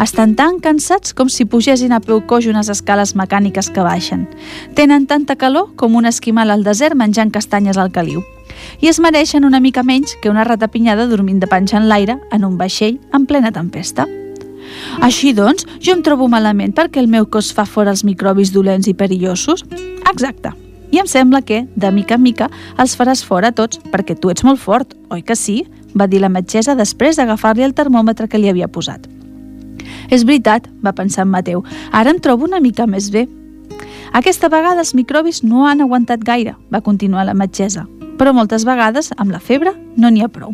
Estan 0.00 0.32
tan 0.38 0.56
cansats 0.64 1.12
com 1.12 1.28
si 1.28 1.44
pugessin 1.44 1.92
a 1.92 2.00
peu 2.00 2.22
coix 2.24 2.48
unes 2.48 2.72
escales 2.72 3.12
mecàniques 3.12 3.68
que 3.68 3.84
baixen. 3.84 4.24
Tenen 4.72 5.04
tanta 5.04 5.36
calor 5.36 5.74
com 5.76 6.00
un 6.00 6.08
esquimal 6.08 6.48
al 6.50 6.64
desert 6.64 6.96
menjant 6.96 7.34
castanyes 7.34 7.76
al 7.76 7.92
caliu 7.92 8.24
i 8.80 8.88
es 8.88 9.00
mereixen 9.00 9.44
una 9.44 9.60
mica 9.60 9.84
menys 9.84 10.16
que 10.22 10.32
una 10.32 10.48
ratapinyada 10.48 11.06
dormint 11.12 11.44
de 11.44 11.52
panxa 11.52 11.76
en 11.76 11.92
l'aire 11.92 12.20
en 12.32 12.48
un 12.48 12.56
vaixell 12.56 13.00
en 13.12 13.28
plena 13.28 13.52
tempesta. 13.52 14.08
Així 15.00 15.32
doncs, 15.32 15.66
jo 15.80 15.94
em 15.96 16.02
trobo 16.02 16.28
malament 16.28 16.74
perquè 16.76 17.00
el 17.02 17.08
meu 17.08 17.26
cos 17.26 17.52
fa 17.52 17.64
fora 17.64 17.90
els 17.90 18.04
microbis 18.04 18.52
dolents 18.52 18.88
i 18.88 18.94
perillosos? 18.94 19.64
Exacte. 20.10 20.52
I 20.92 21.00
em 21.00 21.06
sembla 21.08 21.40
que, 21.40 21.62
de 21.74 21.90
mica 21.90 22.18
en 22.18 22.22
mica, 22.22 22.50
els 22.76 22.96
faràs 22.98 23.22
fora 23.24 23.52
tots, 23.52 23.80
perquè 23.92 24.14
tu 24.18 24.28
ets 24.30 24.44
molt 24.44 24.60
fort, 24.60 24.92
oi 25.10 25.22
que 25.22 25.36
sí? 25.36 25.62
va 25.96 26.06
dir 26.08 26.20
la 26.20 26.30
metgessa 26.32 26.74
després 26.76 27.16
d'agafar-li 27.16 27.64
el 27.64 27.74
termòmetre 27.76 28.28
que 28.28 28.38
li 28.40 28.48
havia 28.48 28.68
posat. 28.68 29.08
És 30.12 30.24
veritat, 30.24 30.68
va 30.84 30.92
pensar 30.96 31.24
en 31.26 31.32
Mateu, 31.32 31.64
ara 31.92 32.12
em 32.12 32.20
trobo 32.20 32.44
una 32.44 32.60
mica 32.60 32.86
més 32.86 33.10
bé. 33.12 33.26
Aquesta 34.12 34.48
vegada 34.52 34.84
els 34.84 34.94
microbis 34.94 35.42
no 35.42 35.66
han 35.66 35.80
aguantat 35.80 36.24
gaire, 36.24 36.56
va 36.72 36.84
continuar 36.84 37.26
la 37.26 37.34
metgessa. 37.34 37.86
però 38.18 38.30
moltes 38.36 38.62
vegades 38.62 39.10
amb 39.16 39.32
la 39.32 39.40
febre 39.40 39.72
no 39.96 40.10
n'hi 40.10 40.22
ha 40.22 40.28
prou. 40.28 40.52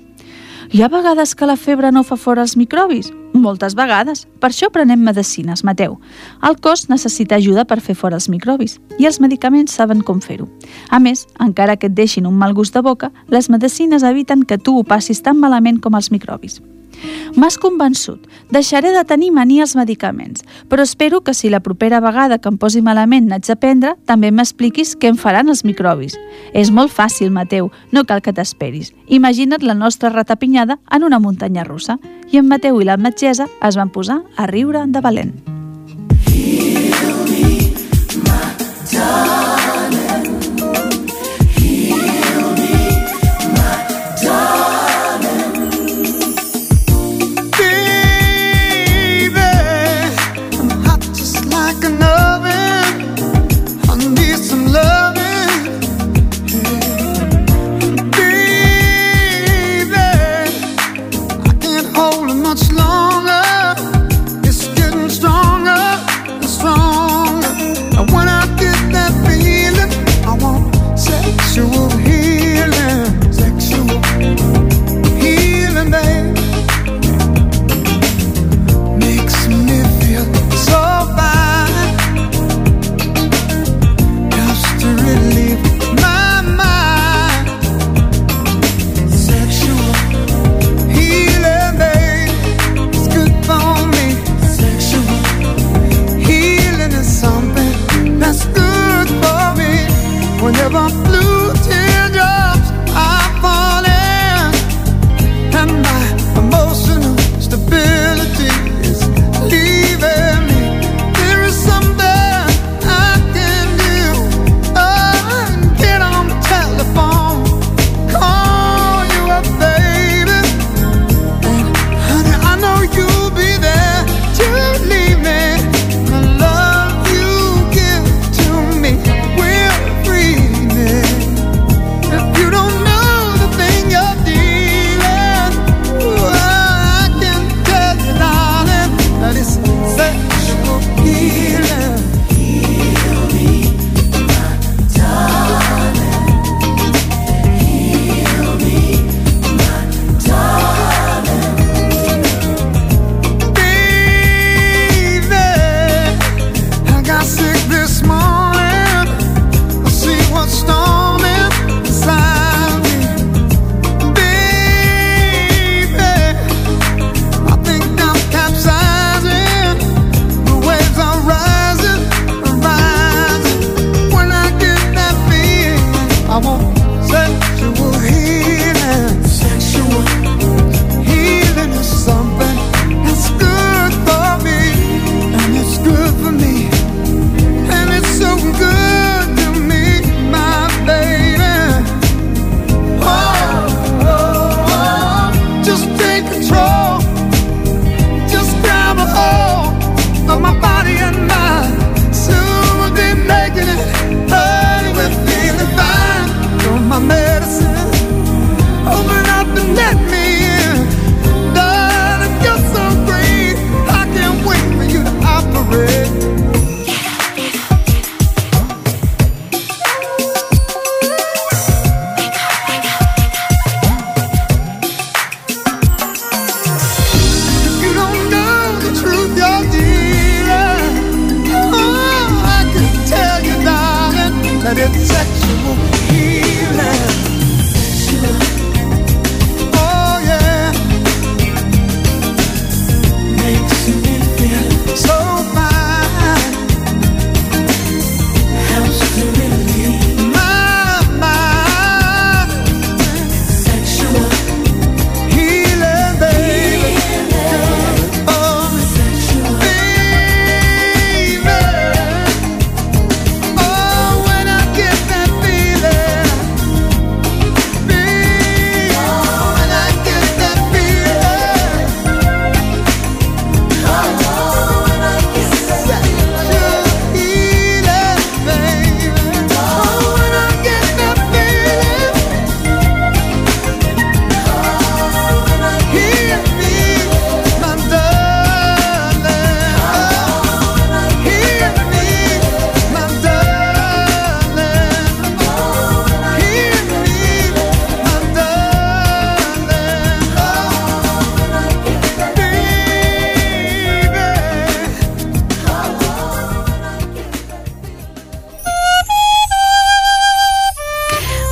Hi 0.72 0.80
ha 0.82 0.88
vegades 0.88 1.34
que 1.34 1.44
la 1.44 1.56
febre 1.56 1.90
no 1.92 2.02
fa 2.02 2.16
fora 2.16 2.40
els 2.40 2.56
microbis? 2.56 3.10
Moltes 3.34 3.74
vegades. 3.76 4.26
Per 4.40 4.50
això 4.50 4.70
prenem 4.72 5.02
medicines, 5.04 5.62
Mateu. 5.64 5.98
El 6.42 6.56
cos 6.64 6.88
necessita 6.88 7.36
ajuda 7.36 7.66
per 7.68 7.80
fer 7.84 7.94
fora 7.94 8.16
els 8.16 8.28
microbis 8.32 8.78
i 8.98 9.06
els 9.06 9.20
medicaments 9.20 9.74
saben 9.74 10.00
com 10.00 10.22
fer-ho. 10.24 10.48
A 10.90 10.98
més, 10.98 11.26
encara 11.38 11.76
que 11.76 11.90
et 11.90 11.94
deixin 11.94 12.26
un 12.26 12.38
mal 12.38 12.54
gust 12.54 12.74
de 12.74 12.82
boca, 12.82 13.12
les 13.28 13.50
medicines 13.50 14.02
eviten 14.02 14.42
que 14.42 14.58
tu 14.58 14.78
ho 14.78 14.84
passis 14.84 15.22
tan 15.22 15.38
malament 15.38 15.80
com 15.80 15.94
els 15.94 16.10
microbis. 16.10 16.60
M'has 17.36 17.58
convençut. 17.58 18.26
Deixaré 18.50 18.90
de 18.94 19.04
tenir 19.04 19.30
mania 19.32 19.62
als 19.62 19.76
medicaments, 19.76 20.44
però 20.68 20.82
espero 20.82 21.20
que 21.20 21.34
si 21.34 21.50
la 21.50 21.60
propera 21.60 22.00
vegada 22.00 22.38
que 22.38 22.48
em 22.48 22.58
posi 22.58 22.82
malament 22.82 23.28
n'haig 23.28 23.46
de 23.46 23.56
prendre, 23.56 23.94
també 24.06 24.30
m'expliquis 24.32 24.96
què 24.96 25.12
em 25.12 25.18
faran 25.20 25.48
els 25.48 25.64
microbis. 25.64 26.18
És 26.52 26.72
molt 26.72 26.92
fàcil, 26.92 27.30
Mateu, 27.30 27.70
no 27.92 28.04
cal 28.04 28.22
que 28.22 28.32
t'esperis. 28.32 28.92
Imagina't 29.06 29.62
la 29.62 29.74
nostra 29.74 30.10
ratapinyada 30.10 30.78
en 30.90 31.04
una 31.04 31.20
muntanya 31.20 31.64
russa. 31.64 31.98
I 32.32 32.40
en 32.42 32.48
Mateu 32.48 32.80
i 32.80 32.88
la 32.88 32.96
metgessa 32.96 33.48
es 33.62 33.76
van 33.76 33.90
posar 33.90 34.22
a 34.36 34.46
riure 34.46 34.84
de 34.86 35.00
valent. 35.00 35.34
Heal 36.28 37.24
me, 37.28 37.72
my. 38.24 39.37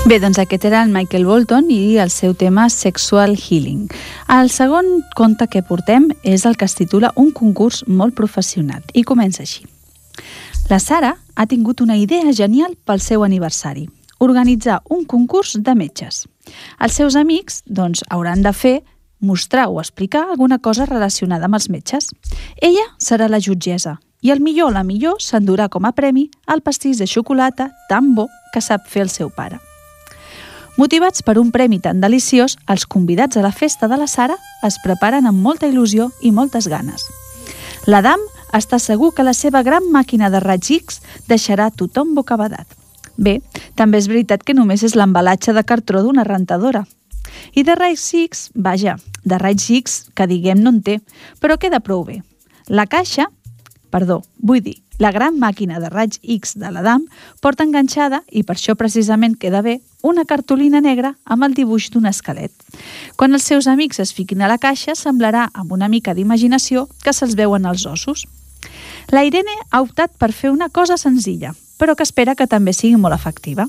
Bé, 0.07 0.21
doncs 0.23 0.39
aquest 0.39 0.63
era 0.69 0.85
el 0.85 0.93
Michael 0.95 1.25
Bolton 1.27 1.67
i 1.75 1.97
el 1.99 2.13
seu 2.15 2.31
tema 2.39 2.69
Sexual 2.71 3.33
Healing. 3.35 3.89
El 4.31 4.53
segon 4.55 4.87
conte 5.19 5.49
que 5.51 5.65
portem 5.67 6.13
és 6.23 6.45
el 6.47 6.55
que 6.55 6.69
es 6.71 6.79
titula 6.79 7.11
Un 7.19 7.33
concurs 7.35 7.81
molt 7.89 8.15
professional 8.15 8.85
i 8.95 9.03
comença 9.03 9.43
així. 9.43 9.67
La 10.71 10.79
Sara 10.79 11.17
ha 11.35 11.49
tingut 11.51 11.83
una 11.83 11.99
idea 11.99 12.31
genial 12.31 12.79
pel 12.87 13.03
seu 13.03 13.27
aniversari, 13.27 13.89
organitzar 14.23 14.79
un 14.95 15.03
concurs 15.11 15.59
de 15.59 15.75
metges. 15.75 16.23
Els 16.79 16.95
seus 16.95 17.19
amics, 17.19 17.65
doncs, 17.67 18.07
hauran 18.07 18.47
de 18.47 18.55
fer 18.55 18.77
mostrar 19.19 19.67
o 19.67 19.81
explicar 19.83 20.29
alguna 20.31 20.61
cosa 20.63 20.87
relacionada 20.87 21.51
amb 21.51 21.59
els 21.59 21.67
metges. 21.67 22.13
Ella 22.63 22.93
serà 23.03 23.27
la 23.27 23.43
jutgessa 23.43 23.99
i 24.23 24.31
el 24.31 24.39
millor 24.39 24.71
o 24.71 24.77
la 24.79 24.87
millor 24.87 25.19
s'endurà 25.19 25.67
com 25.67 25.83
a 25.83 25.97
premi 25.99 26.31
el 26.47 26.63
pastís 26.63 27.03
de 27.03 27.11
xocolata 27.11 27.73
tan 27.89 28.15
bo 28.15 28.31
que 28.55 28.63
sap 28.63 28.87
fer 28.87 29.03
el 29.03 29.11
seu 29.11 29.35
pare. 29.35 29.59
Motivats 30.77 31.23
per 31.25 31.39
un 31.41 31.51
premi 31.53 31.79
tan 31.81 32.03
deliciós, 32.05 32.59
els 32.69 32.85
convidats 32.85 33.39
a 33.39 33.43
la 33.45 33.53
festa 33.53 33.89
de 33.89 33.97
la 33.97 34.07
Sara 34.07 34.37
es 34.67 34.77
preparen 34.85 35.25
amb 35.25 35.41
molta 35.41 35.71
il·lusió 35.71 36.11
i 36.21 36.33
moltes 36.37 36.69
ganes. 36.69 37.07
L'Adam 37.89 38.21
està 38.53 38.77
segur 38.79 39.15
que 39.17 39.25
la 39.25 39.33
seva 39.33 39.63
gran 39.65 39.89
màquina 39.93 40.29
de 40.29 40.41
raig 40.45 40.69
deixarà 41.29 41.71
tothom 41.71 42.15
bocabadat. 42.15 42.67
Bé, 43.17 43.41
també 43.75 43.97
és 43.97 44.09
veritat 44.09 44.45
que 44.45 44.53
només 44.53 44.83
és 44.85 44.95
l'embalatge 44.95 45.55
de 45.57 45.65
cartró 45.65 46.03
d'una 46.03 46.25
rentadora. 46.29 46.85
I 47.55 47.65
de 47.65 47.75
raig 47.75 47.97
X, 47.97 48.51
vaja, 48.55 48.99
de 49.25 49.39
raig 49.39 49.65
X, 49.81 50.11
que 50.15 50.27
diguem 50.27 50.61
no 50.61 50.71
en 50.77 50.83
té, 50.83 51.01
però 51.41 51.57
queda 51.57 51.81
prou 51.81 52.05
bé. 52.05 52.21
La 52.69 52.85
caixa, 52.85 53.31
perdó, 53.91 54.21
vull 54.37 54.61
dir, 54.61 54.83
la 54.99 55.13
gran 55.13 55.39
màquina 55.39 55.81
de 55.81 55.91
raig 55.93 56.19
X 56.23 56.57
de 56.57 56.71
l'Adam 56.73 57.05
porta 57.41 57.65
enganxada, 57.65 58.23
i 58.31 58.43
per 58.43 58.57
això 58.57 58.77
precisament 58.77 59.37
queda 59.37 59.63
bé, 59.63 59.81
una 60.03 60.25
cartolina 60.25 60.81
negra 60.81 61.15
amb 61.25 61.45
el 61.45 61.55
dibuix 61.55 61.91
d'un 61.91 62.07
esquelet. 62.07 62.53
Quan 63.17 63.35
els 63.35 63.45
seus 63.45 63.67
amics 63.67 64.01
es 64.01 64.15
fiquin 64.17 64.43
a 64.43 64.49
la 64.49 64.59
caixa, 64.59 64.95
semblarà, 64.95 65.49
amb 65.53 65.73
una 65.73 65.89
mica 65.89 66.15
d'imaginació, 66.15 66.87
que 67.05 67.13
se'ls 67.13 67.37
veuen 67.37 67.67
els 67.67 67.87
ossos. 67.87 68.27
La 69.13 69.25
Irene 69.25 69.55
ha 69.71 69.83
optat 69.83 70.17
per 70.19 70.33
fer 70.33 70.51
una 70.51 70.69
cosa 70.69 70.97
senzilla, 70.97 71.53
però 71.79 71.95
que 71.95 72.07
espera 72.07 72.35
que 72.35 72.49
també 72.49 72.73
sigui 72.73 72.97
molt 72.97 73.15
efectiva. 73.15 73.67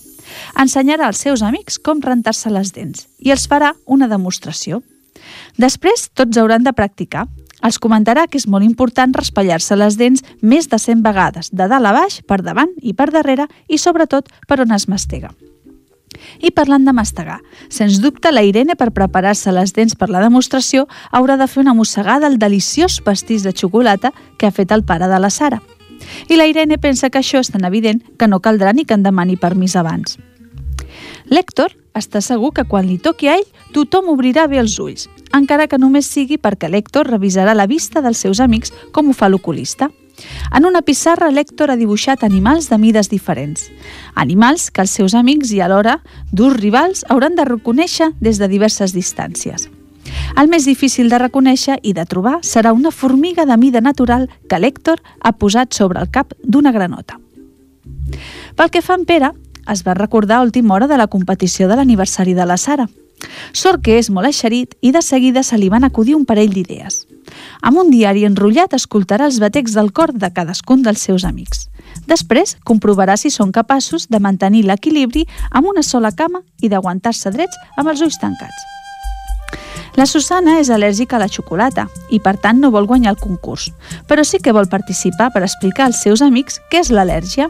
Ensenyarà 0.60 1.08
als 1.08 1.22
seus 1.24 1.44
amics 1.44 1.78
com 1.80 2.02
rentar-se 2.04 2.50
les 2.52 2.72
dents 2.76 3.08
i 3.20 3.32
els 3.36 3.48
farà 3.50 3.74
una 3.86 4.08
demostració. 4.08 4.82
Després, 5.58 6.08
tots 6.16 6.38
hauran 6.38 6.64
de 6.64 6.74
practicar, 6.74 7.28
els 7.64 7.80
comentarà 7.82 8.28
que 8.28 8.38
és 8.38 8.48
molt 8.48 8.66
important 8.66 9.14
raspallar-se 9.16 9.76
les 9.76 9.98
dents 9.98 10.24
més 10.42 10.70
de 10.70 10.78
100 10.80 11.04
vegades, 11.06 11.52
de 11.52 11.68
dalt 11.68 11.90
a 11.90 11.94
baix, 11.96 12.22
per 12.22 12.42
davant 12.46 12.74
i 12.82 12.94
per 12.94 13.10
darrere 13.12 13.48
i 13.68 13.78
sobretot 13.82 14.30
per 14.48 14.62
on 14.62 14.74
es 14.76 14.88
mastega. 14.88 15.34
I 16.42 16.52
parlant 16.52 16.86
de 16.86 16.94
mastegar, 16.94 17.40
sens 17.70 18.00
dubte 18.02 18.32
la 18.32 18.44
Irene 18.46 18.76
per 18.76 18.92
preparar-se 18.94 19.52
les 19.54 19.74
dents 19.74 19.96
per 19.96 20.10
la 20.10 20.22
demostració 20.24 20.88
haurà 21.12 21.38
de 21.38 21.48
fer 21.48 21.62
una 21.62 21.76
mossegada 21.78 22.28
al 22.28 22.38
deliciós 22.42 23.02
pastís 23.06 23.44
de 23.44 23.54
xocolata 23.54 24.14
que 24.38 24.48
ha 24.48 24.54
fet 24.54 24.72
el 24.72 24.84
pare 24.84 25.08
de 25.08 25.20
la 25.20 25.30
Sara. 25.30 25.62
I 26.30 26.38
la 26.38 26.48
Irene 26.48 26.78
pensa 26.78 27.10
que 27.10 27.20
això 27.20 27.42
és 27.42 27.52
tan 27.54 27.66
evident 27.66 28.02
que 28.18 28.28
no 28.28 28.40
caldrà 28.40 28.74
ni 28.74 28.86
que 28.86 28.94
en 28.98 29.04
demani 29.04 29.38
permís 29.38 29.76
abans. 29.76 30.18
L'Hèctor 31.30 31.74
està 31.98 32.22
segur 32.22 32.54
que 32.54 32.66
quan 32.70 32.86
li 32.88 32.98
toqui 33.02 33.28
a 33.28 33.38
ell 33.38 33.48
tothom 33.74 34.12
obrirà 34.14 34.48
bé 34.48 34.62
els 34.62 34.78
ulls, 34.80 35.08
encara 35.38 35.68
que 35.68 35.80
només 35.80 36.10
sigui 36.10 36.38
perquè 36.38 36.70
l'Hèctor 36.70 37.08
revisarà 37.10 37.54
la 37.56 37.68
vista 37.68 38.02
dels 38.02 38.18
seus 38.18 38.42
amics 38.44 38.74
com 38.92 39.10
ho 39.10 39.16
fa 39.16 39.30
l'oculista. 39.30 39.90
En 40.52 40.66
una 40.66 40.82
pissarra, 40.82 41.30
l'Hèctor 41.30 41.70
ha 41.70 41.78
dibuixat 41.78 42.24
animals 42.26 42.70
de 42.72 42.78
mides 42.82 43.10
diferents. 43.10 43.68
Animals 44.16 44.72
que 44.72 44.82
els 44.82 44.94
seus 44.98 45.14
amics 45.14 45.52
i 45.54 45.62
alhora 45.62 46.00
durs 46.32 46.58
rivals 46.58 47.06
hauran 47.10 47.38
de 47.38 47.46
reconèixer 47.46 48.12
des 48.20 48.42
de 48.42 48.50
diverses 48.50 48.96
distàncies. 48.96 49.70
El 50.40 50.50
més 50.50 50.66
difícil 50.66 51.10
de 51.10 51.20
reconèixer 51.22 51.78
i 51.84 51.94
de 51.94 52.06
trobar 52.06 52.40
serà 52.42 52.74
una 52.74 52.92
formiga 52.92 53.46
de 53.46 53.58
mida 53.58 53.82
natural 53.82 54.30
que 54.50 54.60
l'Hèctor 54.60 55.02
ha 55.20 55.34
posat 55.34 55.74
sobre 55.74 56.02
el 56.02 56.10
cap 56.10 56.34
d'una 56.44 56.72
granota. 56.72 57.20
Pel 58.56 58.72
que 58.72 58.82
fa 58.82 58.96
en 58.98 59.06
Pere, 59.06 59.34
es 59.68 59.84
va 59.84 59.94
recordar 59.94 60.38
a 60.38 60.46
última 60.46 60.74
hora 60.76 60.88
de 60.88 60.98
la 60.98 61.08
competició 61.08 61.68
de 61.68 61.76
l'aniversari 61.76 62.34
de 62.34 62.46
la 62.46 62.58
Sara. 62.58 62.88
Sort 63.54 63.84
que 63.84 63.98
és 63.98 64.10
molt 64.14 64.30
eixerit 64.30 64.76
i 64.82 64.92
de 64.94 65.02
seguida 65.02 65.44
se 65.44 65.58
li 65.58 65.70
van 65.74 65.88
acudir 65.88 66.16
un 66.16 66.26
parell 66.26 66.54
d'idees. 66.54 67.06
Amb 67.62 67.82
un 67.82 67.92
diari 67.92 68.26
enrotllat 68.28 68.76
escoltarà 68.78 69.28
els 69.28 69.42
batecs 69.44 69.76
del 69.76 69.92
cor 69.92 70.14
de 70.14 70.32
cadascun 70.34 70.86
dels 70.86 71.04
seus 71.10 71.26
amics. 71.28 71.68
Després 72.08 72.56
comprovarà 72.64 73.18
si 73.18 73.34
són 73.34 73.52
capaços 73.52 74.08
de 74.08 74.22
mantenir 74.24 74.64
l'equilibri 74.68 75.26
amb 75.52 75.68
una 75.74 75.84
sola 75.84 76.14
cama 76.16 76.44
i 76.62 76.70
d'aguantar-se 76.72 77.34
drets 77.36 77.60
amb 77.78 77.92
els 77.92 78.04
ulls 78.06 78.20
tancats. 78.22 78.77
La 79.98 80.06
Susana 80.06 80.60
és 80.62 80.68
al·lèrgica 80.70 81.16
a 81.18 81.20
la 81.24 81.26
xocolata 81.26 81.88
i, 82.14 82.20
per 82.22 82.36
tant, 82.38 82.60
no 82.62 82.70
vol 82.70 82.86
guanyar 82.86 83.16
el 83.16 83.18
concurs, 83.18 83.72
però 84.06 84.22
sí 84.22 84.38
que 84.38 84.52
vol 84.54 84.68
participar 84.70 85.32
per 85.34 85.42
explicar 85.42 85.88
als 85.88 86.04
seus 86.06 86.22
amics 86.22 86.60
què 86.70 86.84
és 86.84 86.92
l'al·lèrgia. 86.94 87.48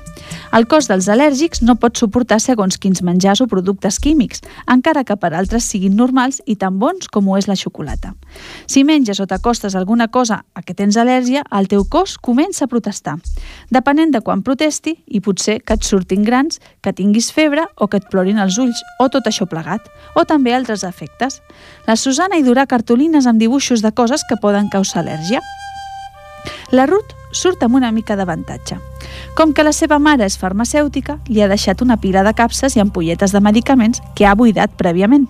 El 0.56 0.64
cos 0.72 0.88
dels 0.88 1.10
al·lèrgics 1.12 1.60
no 1.68 1.76
pot 1.76 2.00
suportar 2.00 2.38
segons 2.40 2.80
quins 2.80 3.04
menjars 3.04 3.42
o 3.44 3.50
productes 3.52 3.98
químics, 4.00 4.40
encara 4.64 5.04
que 5.04 5.18
per 5.20 5.34
altres 5.36 5.68
siguin 5.68 5.98
normals 6.00 6.40
i 6.46 6.56
tan 6.56 6.78
bons 6.80 7.10
com 7.12 7.28
ho 7.28 7.36
és 7.36 7.50
la 7.52 7.58
xocolata. 7.60 8.14
Si 8.64 8.86
menges 8.88 9.20
o 9.20 9.28
t'acostes 9.28 9.76
alguna 9.76 10.08
cosa 10.08 10.40
a 10.56 10.64
què 10.64 10.72
tens 10.72 10.96
al·lèrgia, 10.96 11.44
el 11.52 11.68
teu 11.68 11.84
cos 11.84 12.16
comença 12.16 12.64
a 12.64 12.72
protestar. 12.72 13.18
Depenent 13.76 14.16
de 14.16 14.24
quan 14.24 14.40
protesti, 14.40 14.96
i 15.04 15.20
potser 15.20 15.60
que 15.68 15.76
et 15.76 15.84
surtin 15.84 16.24
grans, 16.24 16.62
que 16.80 16.96
tinguis 16.96 17.28
febre 17.36 17.68
o 17.76 17.92
que 17.92 18.00
et 18.00 18.08
plorin 18.08 18.40
els 18.40 18.56
ulls, 18.56 18.80
o 19.04 19.12
tot 19.12 19.28
això 19.28 19.52
plegat, 19.52 19.92
o 20.16 20.24
també 20.24 20.56
altres 20.56 20.88
efectes. 20.88 21.42
La 21.88 22.00
Susana 22.00 22.37
i 22.38 22.45
durà 22.45 22.67
cartolines 22.69 23.28
amb 23.28 23.41
dibuixos 23.41 23.82
de 23.82 23.91
coses 23.91 24.23
que 24.30 24.39
poden 24.41 24.69
causar 24.69 25.04
al·lèrgia. 25.04 25.41
La 26.71 26.86
Ruth 26.86 27.15
surt 27.32 27.63
amb 27.63 27.76
una 27.76 27.91
mica 27.91 28.15
d'avantatge. 28.15 28.78
Com 29.38 29.54
que 29.54 29.63
la 29.63 29.73
seva 29.73 30.00
mare 30.00 30.26
és 30.26 30.38
farmacèutica, 30.39 31.19
li 31.28 31.41
ha 31.41 31.50
deixat 31.52 31.82
una 31.82 31.97
pila 32.02 32.23
de 32.26 32.34
capses 32.34 32.76
i 32.76 32.84
ampolletes 32.84 33.32
de 33.32 33.41
medicaments 33.41 34.02
que 34.15 34.26
ha 34.26 34.36
buidat 34.36 34.73
prèviament. 34.80 35.28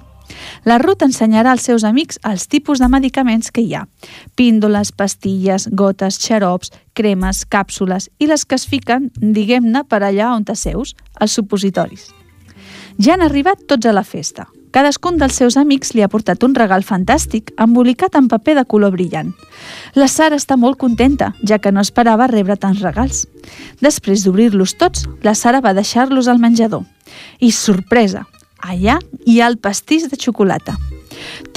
La 0.65 0.77
Ruth 0.81 1.05
ensenyarà 1.05 1.53
als 1.53 1.67
seus 1.69 1.85
amics 1.87 2.19
els 2.27 2.47
tipus 2.51 2.81
de 2.83 2.89
medicaments 2.91 3.51
que 3.51 3.63
hi 3.63 3.75
ha. 3.75 3.85
Píndoles, 4.35 4.91
pastilles, 4.91 5.69
gotes, 5.71 6.19
xarops, 6.19 6.73
cremes, 6.93 7.45
càpsules 7.47 8.09
i 8.19 8.27
les 8.27 8.43
que 8.43 8.59
es 8.59 8.67
fiquen, 8.67 9.11
diguem-ne, 9.21 9.85
per 9.87 10.03
allà 10.03 10.33
on 10.35 10.43
t'asseus, 10.43 10.95
els 11.21 11.39
supositoris. 11.39 12.09
Ja 12.99 13.15
han 13.15 13.23
arribat 13.23 13.67
tots 13.69 13.85
a 13.85 13.95
la 13.95 14.03
festa. 14.03 14.49
Cadascun 14.77 15.15
dels 15.17 15.33
seus 15.33 15.55
amics 15.57 15.95
li 15.95 16.03
ha 16.05 16.07
portat 16.07 16.43
un 16.45 16.53
regal 16.53 16.83
fantàstic, 16.85 17.47
embolicat 17.57 18.13
en 18.19 18.27
paper 18.29 18.53
de 18.59 18.63
color 18.69 18.91
brillant. 18.93 19.31
La 19.97 20.05
Sara 20.05 20.37
està 20.37 20.53
molt 20.53 20.77
contenta, 20.77 21.31
ja 21.41 21.57
que 21.57 21.71
no 21.73 21.81
esperava 21.81 22.27
rebre 22.29 22.59
tants 22.61 22.83
regals. 22.85 23.23
Després 23.81 24.21
d'obrir-los 24.21 24.75
tots, 24.77 25.07
la 25.25 25.33
Sara 25.33 25.63
va 25.65 25.73
deixar-los 25.73 26.29
al 26.29 26.37
menjador. 26.37 26.83
I 27.41 27.49
sorpresa, 27.57 28.27
allà 28.61 28.99
hi 29.25 29.39
ha 29.41 29.49
el 29.49 29.57
pastís 29.57 30.05
de 30.11 30.21
xocolata. 30.21 30.77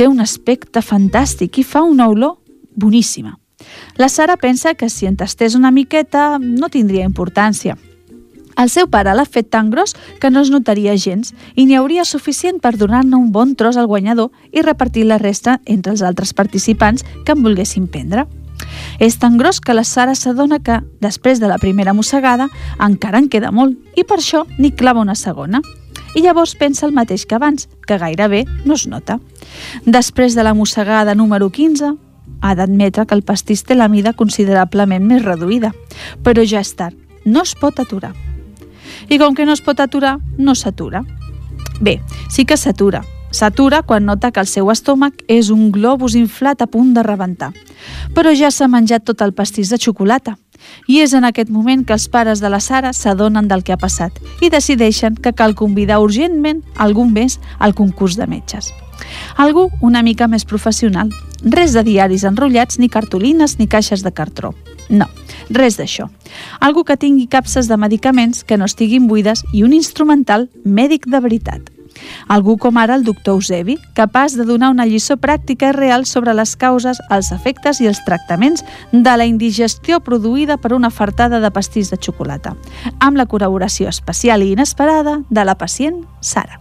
Té 0.01 0.09
un 0.09 0.25
aspecte 0.25 0.81
fantàstic 0.81 1.61
i 1.61 1.67
fa 1.75 1.85
una 1.85 2.09
olor 2.09 2.39
boníssima. 2.73 3.37
La 4.01 4.09
Sara 4.09 4.41
pensa 4.41 4.73
que 4.73 4.89
si 4.89 5.05
en 5.05 5.21
tastés 5.21 5.61
una 5.61 5.71
miqueta 5.71 6.39
no 6.41 6.73
tindria 6.73 7.05
importància, 7.05 7.77
el 8.61 8.69
seu 8.69 8.89
pare 8.93 9.15
l'ha 9.17 9.25
fet 9.25 9.49
tan 9.49 9.71
gros 9.73 9.95
que 10.21 10.31
no 10.31 10.43
es 10.45 10.51
notaria 10.53 10.97
gens 11.01 11.33
i 11.57 11.65
n'hi 11.65 11.79
hauria 11.79 12.05
suficient 12.05 12.61
per 12.61 12.77
donar-ne 12.77 13.17
un 13.17 13.31
bon 13.33 13.55
tros 13.57 13.79
al 13.81 13.89
guanyador 13.89 14.31
i 14.53 14.61
repartir 14.61 15.07
la 15.07 15.19
resta 15.19 15.61
entre 15.65 15.93
els 15.95 16.03
altres 16.03 16.35
participants 16.35 17.05
que 17.25 17.33
en 17.33 17.43
volguessin 17.43 17.89
prendre. 17.89 18.27
És 19.01 19.17
tan 19.19 19.39
gros 19.41 19.61
que 19.65 19.73
la 19.73 19.85
Sara 19.85 20.15
s'adona 20.15 20.59
que, 20.61 20.81
després 21.01 21.41
de 21.41 21.49
la 21.49 21.57
primera 21.59 21.95
mossegada, 21.97 22.51
encara 22.79 23.19
en 23.19 23.31
queda 23.33 23.51
molt 23.51 23.79
i 23.97 24.05
per 24.05 24.21
això 24.21 24.45
n'hi 24.59 24.75
clava 24.77 25.01
una 25.01 25.17
segona. 25.17 25.63
I 26.15 26.21
llavors 26.21 26.57
pensa 26.59 26.87
el 26.87 26.93
mateix 26.93 27.25
que 27.25 27.39
abans, 27.39 27.69
que 27.87 27.99
gairebé 27.99 28.45
no 28.67 28.75
es 28.75 28.87
nota. 28.87 29.21
Després 29.87 30.35
de 30.35 30.45
la 30.45 30.55
mossegada 30.55 31.15
número 31.15 31.49
15, 31.49 31.95
ha 32.41 32.55
d'admetre 32.55 33.07
que 33.07 33.17
el 33.17 33.25
pastís 33.25 33.65
té 33.65 33.75
la 33.75 33.89
mida 33.89 34.13
considerablement 34.13 35.07
més 35.07 35.25
reduïda, 35.25 35.73
però 36.25 36.45
ja 36.45 36.61
és 36.61 36.75
tard, 36.77 36.97
no 37.25 37.47
es 37.47 37.55
pot 37.57 37.81
aturar 37.81 38.13
i 39.09 39.19
com 39.19 39.35
que 39.35 39.47
no 39.47 39.53
es 39.57 39.63
pot 39.63 39.81
aturar, 39.81 40.19
no 40.37 40.55
s'atura. 40.55 41.05
Bé, 41.81 42.01
sí 42.29 42.45
que 42.45 42.57
s'atura. 42.57 43.03
S'atura 43.31 43.83
quan 43.83 44.05
nota 44.05 44.33
que 44.35 44.41
el 44.43 44.49
seu 44.51 44.71
estómac 44.73 45.23
és 45.31 45.51
un 45.55 45.71
globus 45.71 46.17
inflat 46.19 46.63
a 46.63 46.67
punt 46.67 46.93
de 46.95 47.05
rebentar. 47.07 47.53
Però 48.15 48.35
ja 48.35 48.51
s'ha 48.51 48.69
menjat 48.69 49.07
tot 49.07 49.23
el 49.23 49.33
pastís 49.33 49.71
de 49.71 49.79
xocolata. 49.79 50.37
I 50.91 51.01
és 51.01 51.15
en 51.15 51.25
aquest 51.25 51.49
moment 51.49 51.87
que 51.87 51.95
els 51.95 52.09
pares 52.11 52.43
de 52.43 52.51
la 52.51 52.61
Sara 52.61 52.93
s'adonen 52.93 53.49
del 53.49 53.63
que 53.65 53.73
ha 53.73 53.81
passat 53.81 54.19
i 54.43 54.51
decideixen 54.51 55.15
que 55.15 55.33
cal 55.33 55.55
convidar 55.55 56.03
urgentment 56.03 56.61
algun 56.77 57.15
més 57.15 57.39
al 57.59 57.75
concurs 57.75 58.19
de 58.19 58.27
metges. 58.27 58.75
Algú 59.37 59.71
una 59.81 60.03
mica 60.03 60.29
més 60.29 60.45
professional. 60.45 61.15
Res 61.41 61.73
de 61.73 61.85
diaris 61.87 62.27
enrotllats, 62.29 62.79
ni 62.79 62.91
cartolines, 62.91 63.57
ni 63.59 63.67
caixes 63.67 64.03
de 64.05 64.13
cartró. 64.13 64.53
No, 64.91 65.07
res 65.51 65.77
d'això. 65.79 66.09
Algú 66.61 66.85
que 66.85 66.97
tingui 66.97 67.27
capses 67.29 67.69
de 67.69 67.77
medicaments 67.77 68.45
que 68.45 68.57
no 68.57 68.71
estiguin 68.71 69.11
buides 69.11 69.45
i 69.53 69.65
un 69.67 69.75
instrumental 69.77 70.49
mèdic 70.65 71.11
de 71.11 71.21
veritat. 71.21 71.71
Algú 72.29 72.57
com 72.57 72.79
ara 72.79 72.95
el 72.95 73.05
doctor 73.05 73.35
Eusebi, 73.35 73.77
capaç 73.95 74.37
de 74.39 74.47
donar 74.49 74.71
una 74.71 74.87
lliçó 74.87 75.17
pràctica 75.21 75.71
i 75.71 75.77
real 75.77 76.07
sobre 76.07 76.35
les 76.35 76.55
causes, 76.57 77.01
els 77.11 77.33
efectes 77.35 77.81
i 77.81 77.91
els 77.91 78.01
tractaments 78.07 78.65
de 78.93 79.17
la 79.17 79.27
indigestió 79.27 80.01
produïda 80.01 80.57
per 80.57 80.73
una 80.73 80.91
fartada 80.91 81.41
de 81.41 81.51
pastís 81.51 81.91
de 81.91 81.99
xocolata, 82.01 82.57
amb 83.01 83.21
la 83.21 83.27
col·laboració 83.27 83.91
especial 83.91 84.43
i 84.47 84.55
inesperada 84.55 85.21
de 85.29 85.45
la 85.45 85.59
pacient 85.59 86.05
Sara. 86.21 86.61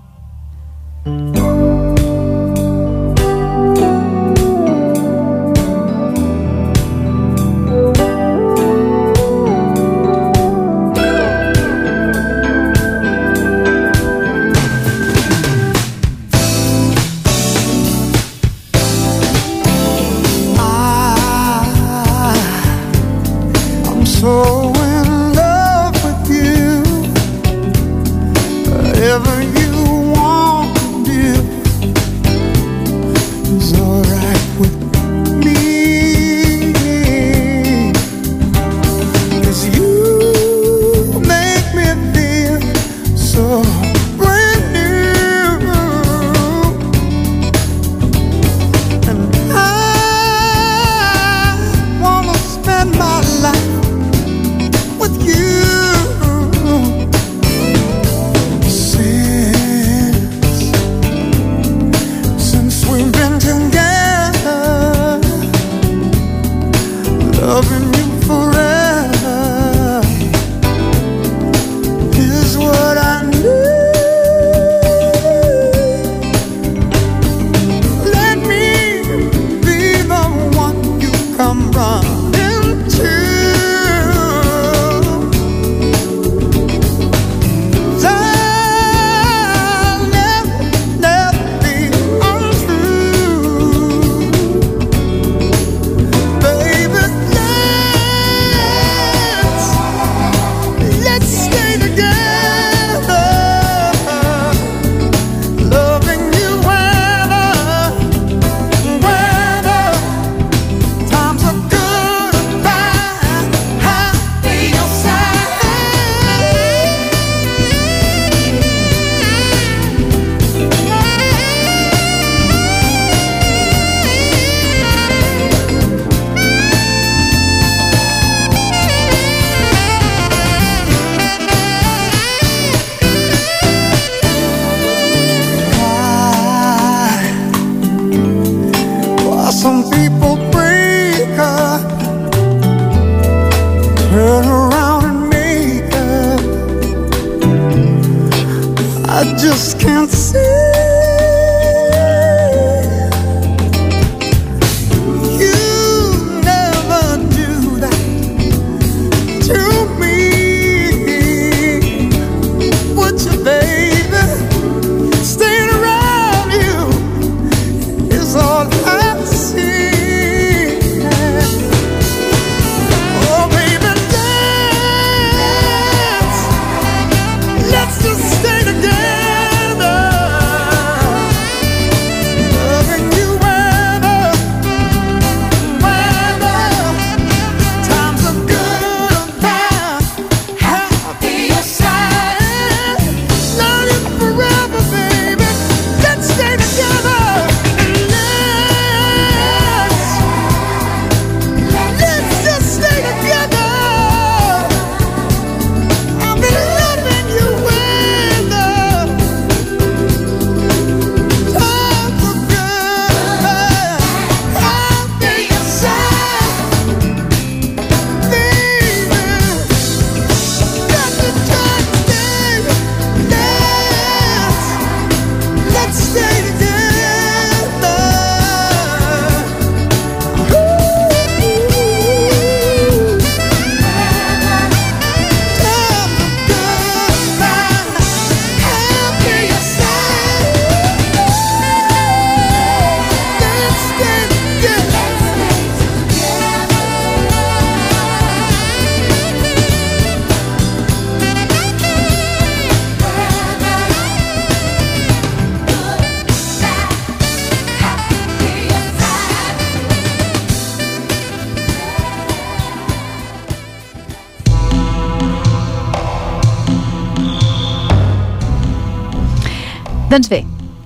Doncs 270.10 270.26
bé, 270.26 270.40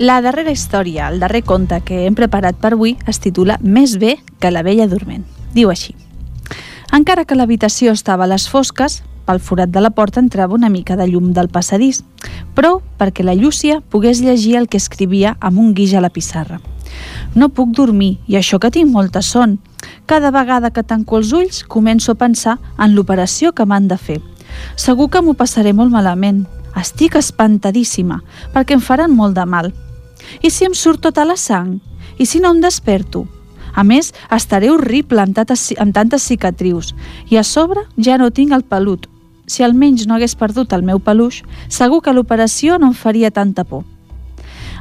la 0.04 0.18
darrera 0.20 0.52
història, 0.52 1.06
el 1.08 1.22
darrer 1.22 1.46
conte 1.48 1.78
que 1.88 2.02
hem 2.04 2.16
preparat 2.16 2.58
per 2.60 2.74
avui 2.74 2.98
es 3.08 3.22
titula 3.24 3.56
Més 3.64 3.94
bé 3.96 4.18
que 4.44 4.50
la 4.52 4.66
vella 4.68 4.84
dorment. 4.92 5.22
Diu 5.56 5.70
així. 5.72 5.94
Encara 6.92 7.24
que 7.24 7.38
l'habitació 7.40 7.94
estava 7.96 8.26
a 8.26 8.28
les 8.28 8.50
fosques, 8.52 8.98
pel 9.24 9.40
forat 9.40 9.72
de 9.72 9.80
la 9.80 9.94
porta 9.96 10.20
entrava 10.20 10.58
una 10.60 10.68
mica 10.68 10.98
de 11.00 11.08
llum 11.08 11.30
del 11.32 11.48
passadís, 11.48 12.02
però 12.54 12.82
perquè 13.00 13.24
la 13.24 13.36
Llúcia 13.40 13.78
pogués 13.80 14.20
llegir 14.20 14.58
el 14.60 14.68
que 14.68 14.82
escrivia 14.82 15.38
amb 15.40 15.62
un 15.64 15.72
guix 15.74 15.94
a 15.96 16.02
la 16.04 16.12
pissarra. 16.12 16.60
No 17.34 17.48
puc 17.48 17.72
dormir, 17.78 18.18
i 18.28 18.36
això 18.36 18.60
que 18.60 18.74
tinc 18.76 18.92
molta 18.92 19.22
son. 19.24 19.62
Cada 20.06 20.34
vegada 20.36 20.74
que 20.76 20.84
tanco 20.84 21.16
els 21.22 21.32
ulls 21.32 21.64
començo 21.64 22.12
a 22.12 22.20
pensar 22.20 22.58
en 22.78 22.92
l'operació 22.92 23.54
que 23.56 23.64
m'han 23.64 23.88
de 23.88 23.98
fer. 23.98 24.20
Segur 24.76 25.08
que 25.10 25.24
m'ho 25.24 25.34
passaré 25.34 25.72
molt 25.72 25.96
malament. 25.96 26.44
Estic 26.80 27.16
espantadíssima, 27.20 28.22
perquè 28.54 28.78
em 28.78 28.82
faran 28.82 29.14
molt 29.14 29.38
de 29.38 29.46
mal. 29.46 29.72
I 30.42 30.50
si 30.50 30.66
em 30.66 30.74
surt 30.74 31.04
tota 31.04 31.26
la 31.26 31.38
sang? 31.38 31.80
I 32.18 32.26
si 32.26 32.40
no 32.40 32.54
em 32.54 32.62
desperto? 32.62 33.28
A 33.74 33.84
més, 33.84 34.12
estaré 34.30 34.70
horrible 34.70 35.22
amb 35.22 35.36
tantes, 35.36 35.72
amb 35.82 35.94
tantes 35.96 36.28
cicatrius 36.30 36.94
i 37.30 37.40
a 37.42 37.44
sobre 37.44 37.88
ja 37.98 38.20
no 38.22 38.30
tinc 38.30 38.54
el 38.54 38.64
pelut. 38.64 39.08
Si 39.48 39.64
almenys 39.66 40.06
no 40.08 40.16
hagués 40.16 40.38
perdut 40.40 40.74
el 40.74 40.86
meu 40.86 41.00
peluix, 41.00 41.42
segur 41.70 42.02
que 42.02 42.14
l'operació 42.14 42.78
no 42.78 42.92
em 42.92 42.94
faria 42.94 43.32
tanta 43.32 43.66
por. 43.66 43.84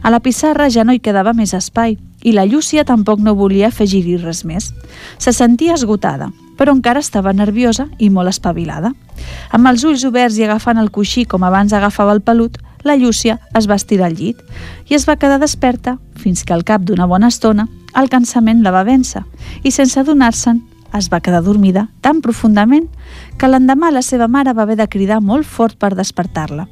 A 0.02 0.11
la 0.11 0.20
pissarra 0.20 0.68
ja 0.70 0.85
no 0.85 0.92
hi 0.92 1.00
quedava 1.00 1.33
més 1.33 1.55
espai 1.55 1.96
i 2.22 2.33
la 2.35 2.44
Llúcia 2.46 2.85
tampoc 2.85 3.20
no 3.22 3.37
volia 3.38 3.68
afegir-hi 3.68 4.18
res 4.18 4.44
més. 4.44 4.72
Se 5.18 5.33
sentia 5.33 5.74
esgotada, 5.74 6.31
però 6.62 6.77
encara 6.77 7.01
estava 7.03 7.33
nerviosa 7.35 7.88
i 7.98 8.07
molt 8.07 8.31
espavilada. 8.31 8.92
Amb 9.51 9.66
els 9.66 9.83
ulls 9.83 10.05
oberts 10.07 10.37
i 10.38 10.44
agafant 10.46 10.79
el 10.79 10.92
coixí 10.94 11.25
com 11.27 11.42
abans 11.42 11.72
agafava 11.75 12.14
el 12.14 12.22
pelut, 12.22 12.61
la 12.87 12.94
Llúcia 12.94 13.40
es 13.59 13.66
va 13.66 13.75
estirar 13.75 14.07
al 14.07 14.14
llit 14.14 14.38
i 14.87 14.94
es 14.94 15.09
va 15.09 15.16
quedar 15.18 15.40
desperta 15.42 15.96
fins 16.22 16.44
que 16.46 16.55
al 16.55 16.62
cap 16.62 16.85
d'una 16.87 17.09
bona 17.11 17.33
estona 17.35 17.66
el 17.98 18.07
cansament 18.11 18.62
la 18.62 18.70
va 18.75 18.85
vèncer 18.87 19.25
i 19.66 19.75
sense 19.75 19.98
adonar-se'n 19.98 20.62
es 20.94 21.11
va 21.11 21.22
quedar 21.25 21.42
dormida 21.42 21.88
tan 22.01 22.22
profundament 22.22 22.87
que 23.38 23.51
l'endemà 23.51 23.90
la 23.90 24.07
seva 24.07 24.31
mare 24.31 24.55
va 24.55 24.62
haver 24.62 24.79
de 24.79 24.87
cridar 24.87 25.18
molt 25.20 25.48
fort 25.48 25.79
per 25.83 25.96
despertar-la. 25.98 26.68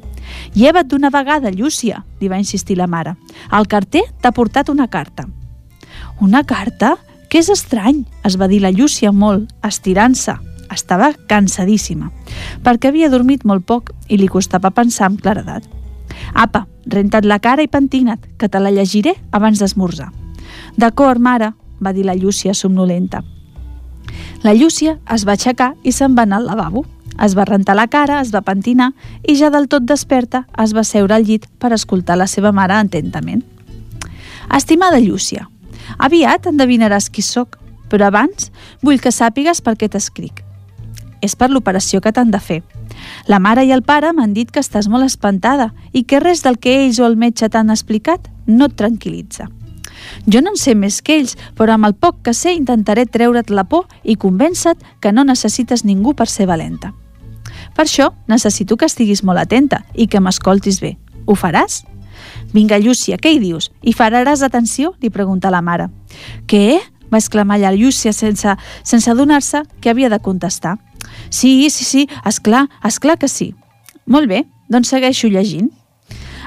«Lleva't 0.55 0.87
d'una 0.87 1.09
vegada, 1.11 1.51
Llúcia», 1.51 2.05
li 2.21 2.29
va 2.31 2.39
insistir 2.39 2.77
la 2.77 2.87
mare. 2.87 3.17
«El 3.51 3.67
carter 3.67 4.05
t'ha 4.21 4.31
portat 4.31 4.69
una 4.69 4.87
carta». 4.87 5.25
«Una 6.21 6.45
carta? 6.45 6.95
Que 7.31 7.39
és 7.39 7.47
estrany», 7.47 8.03
es 8.27 8.35
va 8.35 8.49
dir 8.51 8.59
la 8.59 8.73
Llúcia 8.75 9.13
molt, 9.15 9.47
estirant-se. 9.63 10.35
Estava 10.71 11.13
cansadíssima, 11.31 12.09
perquè 12.63 12.91
havia 12.91 13.09
dormit 13.11 13.45
molt 13.47 13.63
poc 13.67 13.91
i 14.11 14.17
li 14.19 14.27
costava 14.27 14.71
pensar 14.75 15.07
amb 15.07 15.21
claredat. 15.23 15.63
Apa, 16.35 16.65
renta't 16.91 17.27
la 17.27 17.39
cara 17.39 17.63
i 17.63 17.69
pentina't, 17.71 18.25
que 18.37 18.49
te 18.51 18.59
la 18.59 18.71
llegiré 18.71 19.15
abans 19.31 19.59
d'esmorzar. 19.63 20.09
D'acord, 20.75 21.23
mare, 21.23 21.53
va 21.79 21.93
dir 21.95 22.03
la 22.05 22.15
Llúcia 22.15 22.53
somnolenta. 22.53 23.23
La 24.43 24.53
Llúcia 24.53 24.97
es 25.13 25.23
va 25.27 25.37
aixecar 25.37 25.73
i 25.83 25.95
se'n 25.95 26.17
va 26.17 26.27
anar 26.27 26.41
al 26.41 26.49
lavabo. 26.51 26.83
Es 27.21 27.35
va 27.37 27.45
rentar 27.45 27.75
la 27.75 27.87
cara, 27.87 28.19
es 28.19 28.31
va 28.33 28.43
pentinar 28.43 28.91
i 29.23 29.35
ja 29.39 29.51
del 29.53 29.67
tot 29.71 29.87
desperta 29.87 30.45
es 30.59 30.75
va 30.75 30.83
seure 30.83 31.15
al 31.15 31.27
llit 31.27 31.47
per 31.59 31.71
escoltar 31.75 32.17
la 32.17 32.27
seva 32.27 32.51
mare 32.51 32.75
atentament. 32.79 33.43
Estimada 34.51 34.99
Llúcia, 34.99 35.47
aviat 35.97 36.47
endevinaràs 36.47 37.09
qui 37.09 37.21
sóc, 37.21 37.57
però 37.89 38.07
abans 38.07 38.51
vull 38.81 39.01
que 39.01 39.11
sàpigues 39.11 39.61
per 39.61 39.75
què 39.77 39.89
t'escric. 39.89 40.43
És 41.21 41.35
per 41.35 41.51
l'operació 41.51 42.01
que 42.01 42.11
t'han 42.11 42.31
de 42.31 42.39
fer. 42.39 42.61
La 43.27 43.39
mare 43.39 43.63
i 43.65 43.71
el 43.71 43.83
pare 43.83 44.11
m'han 44.13 44.33
dit 44.33 44.51
que 44.51 44.61
estàs 44.63 44.87
molt 44.89 45.05
espantada 45.05 45.71
i 45.93 46.03
que 46.03 46.19
res 46.19 46.43
del 46.43 46.57
que 46.57 46.73
ells 46.83 46.99
o 46.99 47.05
el 47.05 47.17
metge 47.17 47.49
t'han 47.49 47.69
explicat 47.69 48.29
no 48.47 48.69
et 48.71 48.77
tranquil·litza. 48.77 49.49
Jo 50.25 50.41
no 50.41 50.53
en 50.53 50.57
sé 50.57 50.73
més 50.75 51.01
que 51.05 51.19
ells, 51.19 51.35
però 51.57 51.75
amb 51.75 51.87
el 51.87 51.93
poc 51.93 52.23
que 52.25 52.33
sé 52.33 52.55
intentaré 52.57 53.05
treure't 53.05 53.53
la 53.53 53.65
por 53.69 53.87
i 54.03 54.17
convèncer 54.17 54.75
que 54.99 55.11
no 55.11 55.23
necessites 55.27 55.85
ningú 55.85 56.15
per 56.15 56.27
ser 56.27 56.47
valenta. 56.49 56.93
Per 57.75 57.85
això 57.85 58.11
necessito 58.27 58.77
que 58.77 58.89
estiguis 58.89 59.23
molt 59.23 59.39
atenta 59.39 59.83
i 59.93 60.07
que 60.07 60.19
m'escoltis 60.19 60.81
bé. 60.81 60.97
Ho 61.25 61.35
faràs? 61.37 61.83
Vinga, 62.53 62.79
Llúcia, 62.79 63.17
què 63.17 63.31
hi 63.31 63.39
dius? 63.39 63.71
I 63.81 63.93
faràs 63.95 64.43
atenció? 64.43 64.95
li 65.01 65.09
pregunta 65.09 65.51
la 65.51 65.61
mare. 65.61 65.89
Què? 66.47 66.79
va 67.11 67.19
exclamar 67.19 67.59
la 67.59 67.73
Llúcia 67.75 68.13
sense, 68.13 68.55
sense 68.83 69.11
adonar-se 69.11 69.63
que 69.81 69.89
havia 69.89 70.09
de 70.09 70.19
contestar. 70.19 70.77
Sí, 71.29 71.69
sí, 71.69 71.83
sí, 71.83 72.07
esclar, 72.25 72.69
esclar 72.83 73.17
que 73.19 73.27
sí. 73.27 73.53
Molt 74.05 74.29
bé, 74.31 74.45
doncs 74.71 74.93
segueixo 74.93 75.27
llegint. 75.27 75.69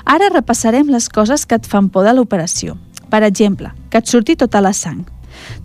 Ara 0.04 0.30
repassarem 0.32 0.88
les 0.88 1.08
coses 1.08 1.44
que 1.44 1.56
et 1.60 1.68
fan 1.68 1.90
por 1.92 2.04
de 2.04 2.14
l'operació. 2.16 2.78
Per 3.12 3.22
exemple, 3.22 3.72
que 3.90 4.00
et 4.00 4.08
surti 4.08 4.36
tota 4.40 4.62
la 4.64 4.72
sang. 4.72 5.04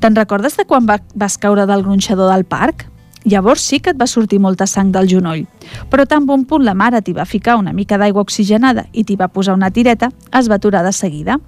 Te'n 0.04 0.16
recordes 0.16 0.58
de 0.58 0.66
quan 0.68 0.88
va, 0.88 1.00
vas 1.16 1.38
caure 1.38 1.66
del 1.70 1.84
gronxador 1.84 2.32
del 2.34 2.44
parc? 2.44 2.89
Llavors 3.26 3.62
sí 3.62 3.82
que 3.84 3.92
et 3.92 3.98
va 4.00 4.08
sortir 4.08 4.40
molta 4.40 4.66
sang 4.68 4.94
del 4.96 5.10
genoll, 5.12 5.44
però 5.92 6.06
tan 6.08 6.26
bon 6.26 6.46
punt 6.48 6.64
la 6.64 6.74
mare 6.74 7.02
t'hi 7.04 7.14
va 7.14 7.26
ficar 7.28 7.58
una 7.60 7.74
mica 7.76 7.98
d'aigua 8.00 8.24
oxigenada 8.24 8.86
i 8.94 9.04
t'hi 9.04 9.18
va 9.20 9.28
posar 9.28 9.58
una 9.58 9.72
tireta, 9.76 10.10
es 10.40 10.48
va 10.50 10.56
aturar 10.56 10.86
de 10.86 10.94
seguida. 10.96 11.40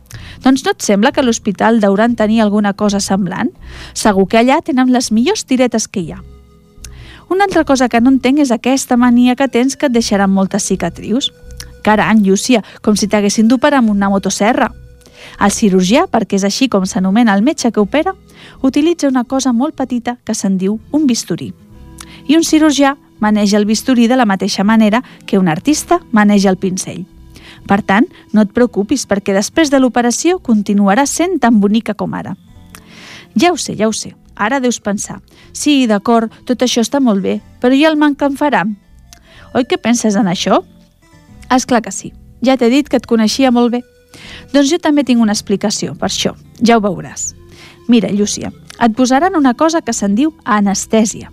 Doncs 0.44 0.66
no 0.66 0.76
et 0.76 0.84
sembla 0.84 1.14
que 1.16 1.24
l'hospital 1.24 1.80
deuran 1.80 2.18
tenir 2.20 2.42
alguna 2.42 2.74
cosa 2.74 3.00
semblant? 3.00 3.54
Segur 3.94 4.28
que 4.28 4.42
allà 4.42 4.60
tenen 4.62 4.92
les 4.92 5.12
millors 5.12 5.46
tiretes 5.46 5.88
que 5.88 6.04
hi 6.04 6.12
ha. 6.12 6.20
Una 7.32 7.46
altra 7.46 7.64
cosa 7.64 7.88
que 7.88 8.02
no 8.02 8.12
entenc 8.12 8.44
és 8.44 8.52
aquesta 8.52 8.98
mania 8.98 9.38
que 9.40 9.48
tens 9.48 9.78
que 9.78 9.88
et 9.88 9.96
deixaran 9.96 10.30
moltes 10.30 10.68
cicatrius. 10.68 11.32
Caram, 11.82 12.20
Llúcia, 12.20 12.60
com 12.84 13.00
si 13.00 13.08
t'haguessin 13.08 13.48
d'operar 13.48 13.80
amb 13.80 13.96
una 13.96 14.12
motosserra. 14.12 14.68
El 15.40 15.56
cirurgià, 15.56 16.06
perquè 16.12 16.36
és 16.36 16.44
així 16.44 16.68
com 16.68 16.84
s'anomena 16.86 17.34
el 17.34 17.48
metge 17.48 17.72
que 17.72 17.80
opera, 17.80 18.14
utilitza 18.62 19.08
una 19.08 19.24
cosa 19.24 19.54
molt 19.54 19.80
petita 19.80 20.18
que 20.26 20.36
se'n 20.36 20.60
diu 20.60 20.80
un 20.92 21.08
bisturí. 21.08 21.54
I 22.32 22.38
un 22.38 22.46
cirurgià 22.48 22.94
maneja 23.20 23.58
el 23.60 23.66
bisturí 23.68 24.08
de 24.08 24.16
la 24.16 24.26
mateixa 24.26 24.64
manera 24.64 25.02
que 25.28 25.38
un 25.38 25.50
artista 25.52 26.00
maneja 26.12 26.50
el 26.50 26.56
pincell. 26.56 27.02
Per 27.68 27.82
tant, 27.84 28.06
no 28.32 28.46
et 28.46 28.54
preocupis 28.56 29.04
perquè 29.04 29.36
després 29.36 29.68
de 29.68 29.82
l'operació 29.82 30.38
continuarà 30.40 31.04
sent 31.12 31.42
tan 31.44 31.60
bonica 31.60 31.94
com 31.94 32.16
ara. 32.16 32.38
Ja 33.36 33.52
ho 33.52 33.58
sé, 33.60 33.76
ja 33.76 33.90
ho 33.90 33.92
sé. 33.92 34.14
Ara 34.36 34.62
deus 34.64 34.80
pensar, 34.80 35.18
sí, 35.52 35.88
d'acord, 35.92 36.32
tot 36.48 36.64
això 36.64 36.80
està 36.86 37.02
molt 37.04 37.20
bé, 37.22 37.42
però 37.60 37.76
i 37.76 37.84
el 37.84 38.00
man 38.00 38.16
que 38.16 38.32
em 38.32 38.40
farà? 38.40 38.64
Oi 39.52 39.68
que 39.68 39.78
penses 39.78 40.16
en 40.16 40.32
això? 40.32 40.62
És 41.52 41.68
clar 41.68 41.84
que 41.84 41.92
sí. 41.92 42.14
Ja 42.48 42.56
t'he 42.56 42.72
dit 42.72 42.88
que 42.88 42.96
et 42.96 43.12
coneixia 43.12 43.52
molt 43.52 43.76
bé. 43.76 43.84
Doncs 44.56 44.72
jo 44.72 44.80
també 44.80 45.04
tinc 45.04 45.20
una 45.20 45.36
explicació 45.36 46.00
per 46.00 46.08
això. 46.08 46.32
Ja 46.64 46.80
ho 46.80 46.86
veuràs. 46.88 47.34
Mira, 47.92 48.08
Llúcia, 48.08 48.56
et 48.80 48.96
posaran 48.96 49.36
una 49.36 49.54
cosa 49.54 49.84
que 49.84 49.92
se'n 49.92 50.16
diu 50.16 50.32
anestèsia, 50.46 51.28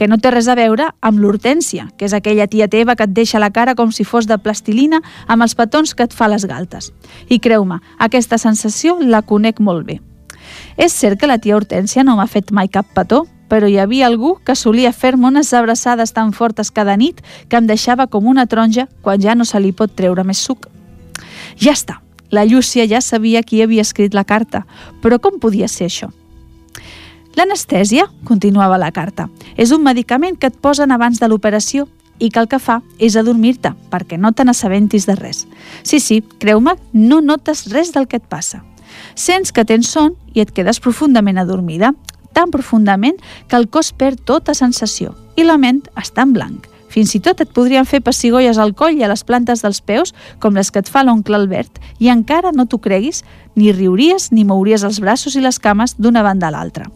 que 0.00 0.06
no 0.08 0.16
té 0.16 0.30
res 0.32 0.46
a 0.48 0.54
veure 0.56 0.86
amb 1.04 1.20
l'hortència, 1.20 1.90
que 2.00 2.06
és 2.08 2.14
aquella 2.16 2.46
tia 2.48 2.70
teva 2.72 2.94
que 2.96 3.04
et 3.04 3.12
deixa 3.12 3.40
la 3.42 3.50
cara 3.52 3.74
com 3.76 3.90
si 3.92 4.06
fos 4.08 4.24
de 4.24 4.38
plastilina 4.40 5.02
amb 5.28 5.44
els 5.44 5.52
petons 5.58 5.92
que 5.92 6.06
et 6.08 6.14
fa 6.16 6.30
les 6.32 6.46
galtes. 6.48 6.88
I 7.28 7.36
creu-me, 7.36 7.76
aquesta 8.00 8.38
sensació 8.40 8.96
la 9.04 9.20
conec 9.20 9.60
molt 9.60 9.84
bé. 9.84 9.98
És 10.80 10.96
cert 10.96 11.20
que 11.20 11.28
la 11.28 11.36
tia 11.36 11.58
Hortència 11.58 12.00
no 12.00 12.14
m'ha 12.16 12.24
fet 12.32 12.48
mai 12.48 12.70
cap 12.72 12.88
petó, 12.96 13.26
però 13.52 13.68
hi 13.68 13.76
havia 13.82 14.06
algú 14.08 14.38
que 14.40 14.56
solia 14.56 14.94
fer-me 14.96 15.28
unes 15.28 15.52
abraçades 15.52 16.14
tan 16.16 16.32
fortes 16.32 16.70
cada 16.72 16.96
nit 16.96 17.20
que 17.50 17.60
em 17.60 17.68
deixava 17.68 18.06
com 18.06 18.30
una 18.30 18.46
taronja 18.46 18.86
quan 19.02 19.20
ja 19.20 19.34
no 19.36 19.44
se 19.44 19.60
li 19.60 19.74
pot 19.76 19.92
treure 19.92 20.24
més 20.24 20.40
suc. 20.40 20.70
Ja 21.60 21.76
està, 21.76 21.98
la 22.30 22.46
Llúcia 22.48 22.88
ja 22.88 23.02
sabia 23.04 23.42
qui 23.42 23.60
havia 23.60 23.84
escrit 23.84 24.16
la 24.16 24.24
carta, 24.24 24.64
però 25.02 25.20
com 25.20 25.36
podia 25.44 25.68
ser 25.68 25.90
això? 25.90 26.08
L'anestèsia, 27.38 28.08
continuava 28.26 28.78
la 28.78 28.90
carta, 28.90 29.28
és 29.56 29.70
un 29.70 29.84
medicament 29.84 30.36
que 30.38 30.50
et 30.50 30.56
posen 30.58 30.90
abans 30.90 31.20
de 31.20 31.28
l'operació 31.30 31.86
i 32.18 32.28
que 32.28 32.40
el 32.42 32.48
que 32.50 32.58
fa 32.58 32.80
és 32.98 33.16
adormir-te, 33.16 33.72
perquè 33.90 34.18
no 34.18 34.32
te 34.32 34.44
n'assabentis 34.44 35.06
de 35.06 35.16
res. 35.16 35.46
Sí, 35.82 36.00
sí, 36.00 36.20
creu-me, 36.42 36.76
no 36.92 37.20
notes 37.20 37.68
res 37.72 37.94
del 37.94 38.08
que 38.10 38.20
et 38.20 38.26
passa. 38.28 38.64
Sents 39.14 39.54
que 39.54 39.64
tens 39.64 39.88
son 39.88 40.16
i 40.34 40.42
et 40.42 40.50
quedes 40.52 40.82
profundament 40.82 41.38
adormida, 41.38 41.94
tan 42.34 42.50
profundament 42.50 43.16
que 43.48 43.56
el 43.56 43.70
cos 43.70 43.92
perd 43.92 44.20
tota 44.26 44.54
sensació 44.54 45.14
i 45.36 45.46
la 45.46 45.58
ment 45.58 45.82
està 45.96 46.26
en 46.26 46.34
blanc. 46.36 46.66
Fins 46.90 47.14
i 47.14 47.20
tot 47.22 47.40
et 47.40 47.52
podrien 47.54 47.86
fer 47.86 48.02
pessigolles 48.02 48.58
al 48.58 48.74
coll 48.74 48.98
i 48.98 49.04
a 49.06 49.10
les 49.10 49.22
plantes 49.24 49.62
dels 49.62 49.78
peus, 49.80 50.10
com 50.42 50.58
les 50.58 50.74
que 50.74 50.82
et 50.82 50.90
fa 50.90 51.04
l'oncle 51.06 51.38
Albert, 51.38 51.78
i 52.02 52.10
encara 52.10 52.50
no 52.50 52.66
t'ho 52.66 52.82
creguis, 52.82 53.22
ni 53.54 53.70
riuries 53.70 54.32
ni 54.34 54.44
mouries 54.44 54.82
els 54.82 54.98
braços 54.98 55.38
i 55.38 55.44
les 55.44 55.62
cames 55.62 55.94
d'una 55.98 56.26
banda 56.26 56.50
a 56.50 56.56
l'altra. 56.58 56.90